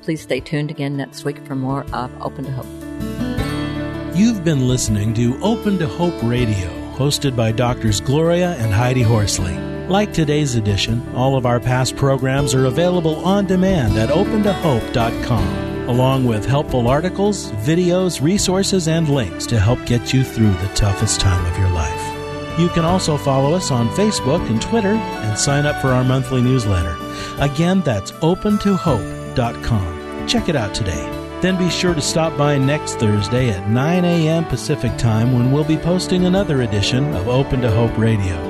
Please 0.00 0.22
stay 0.22 0.40
tuned 0.40 0.70
again 0.70 0.96
next 0.96 1.26
week 1.26 1.44
for 1.44 1.56
more 1.56 1.84
of 1.92 2.10
Open 2.22 2.46
to 2.46 2.52
Hope. 2.52 4.16
You've 4.16 4.44
been 4.44 4.66
listening 4.66 5.12
to 5.12 5.38
Open 5.42 5.78
to 5.78 5.86
Hope 5.86 6.22
Radio, 6.22 6.70
hosted 6.94 7.36
by 7.36 7.52
Doctors 7.52 8.00
Gloria 8.00 8.52
and 8.52 8.72
Heidi 8.72 9.02
Horsley. 9.02 9.73
Like 9.88 10.12
today's 10.14 10.54
edition, 10.54 11.06
all 11.14 11.36
of 11.36 11.44
our 11.44 11.60
past 11.60 11.94
programs 11.94 12.54
are 12.54 12.64
available 12.64 13.16
on 13.16 13.44
demand 13.44 13.98
at 13.98 14.08
opentohope.com, 14.08 15.88
along 15.90 16.24
with 16.24 16.46
helpful 16.46 16.88
articles, 16.88 17.50
videos, 17.52 18.22
resources, 18.22 18.88
and 18.88 19.10
links 19.10 19.44
to 19.46 19.60
help 19.60 19.84
get 19.84 20.14
you 20.14 20.24
through 20.24 20.52
the 20.52 20.72
toughest 20.74 21.20
time 21.20 21.44
of 21.44 21.58
your 21.58 21.68
life. 21.68 22.58
You 22.58 22.70
can 22.70 22.86
also 22.86 23.18
follow 23.18 23.52
us 23.52 23.70
on 23.70 23.90
Facebook 23.90 24.48
and 24.48 24.62
Twitter 24.62 24.94
and 24.94 25.38
sign 25.38 25.66
up 25.66 25.82
for 25.82 25.88
our 25.88 26.02
monthly 26.02 26.40
newsletter. 26.40 26.96
Again, 27.38 27.82
that's 27.82 28.10
opentohope.com. 28.12 30.26
Check 30.26 30.48
it 30.48 30.56
out 30.56 30.74
today. 30.74 31.10
Then 31.42 31.58
be 31.58 31.68
sure 31.68 31.92
to 31.92 32.00
stop 32.00 32.38
by 32.38 32.56
next 32.56 32.94
Thursday 32.94 33.50
at 33.50 33.68
9 33.68 34.04
a.m. 34.06 34.46
Pacific 34.46 34.96
Time 34.96 35.34
when 35.34 35.52
we'll 35.52 35.62
be 35.62 35.76
posting 35.76 36.24
another 36.24 36.62
edition 36.62 37.14
of 37.14 37.28
Open 37.28 37.60
to 37.60 37.70
Hope 37.70 37.98
Radio. 37.98 38.40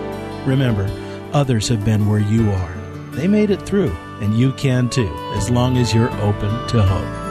Remember, 0.44 0.88
Others 1.34 1.66
have 1.66 1.84
been 1.84 2.08
where 2.08 2.20
you 2.20 2.48
are. 2.52 2.74
They 3.10 3.26
made 3.26 3.50
it 3.50 3.60
through, 3.62 3.90
and 4.20 4.38
you 4.38 4.52
can 4.52 4.88
too, 4.88 5.12
as 5.34 5.50
long 5.50 5.76
as 5.76 5.92
you're 5.92 6.12
open 6.20 6.68
to 6.68 6.80
hope. 6.80 7.23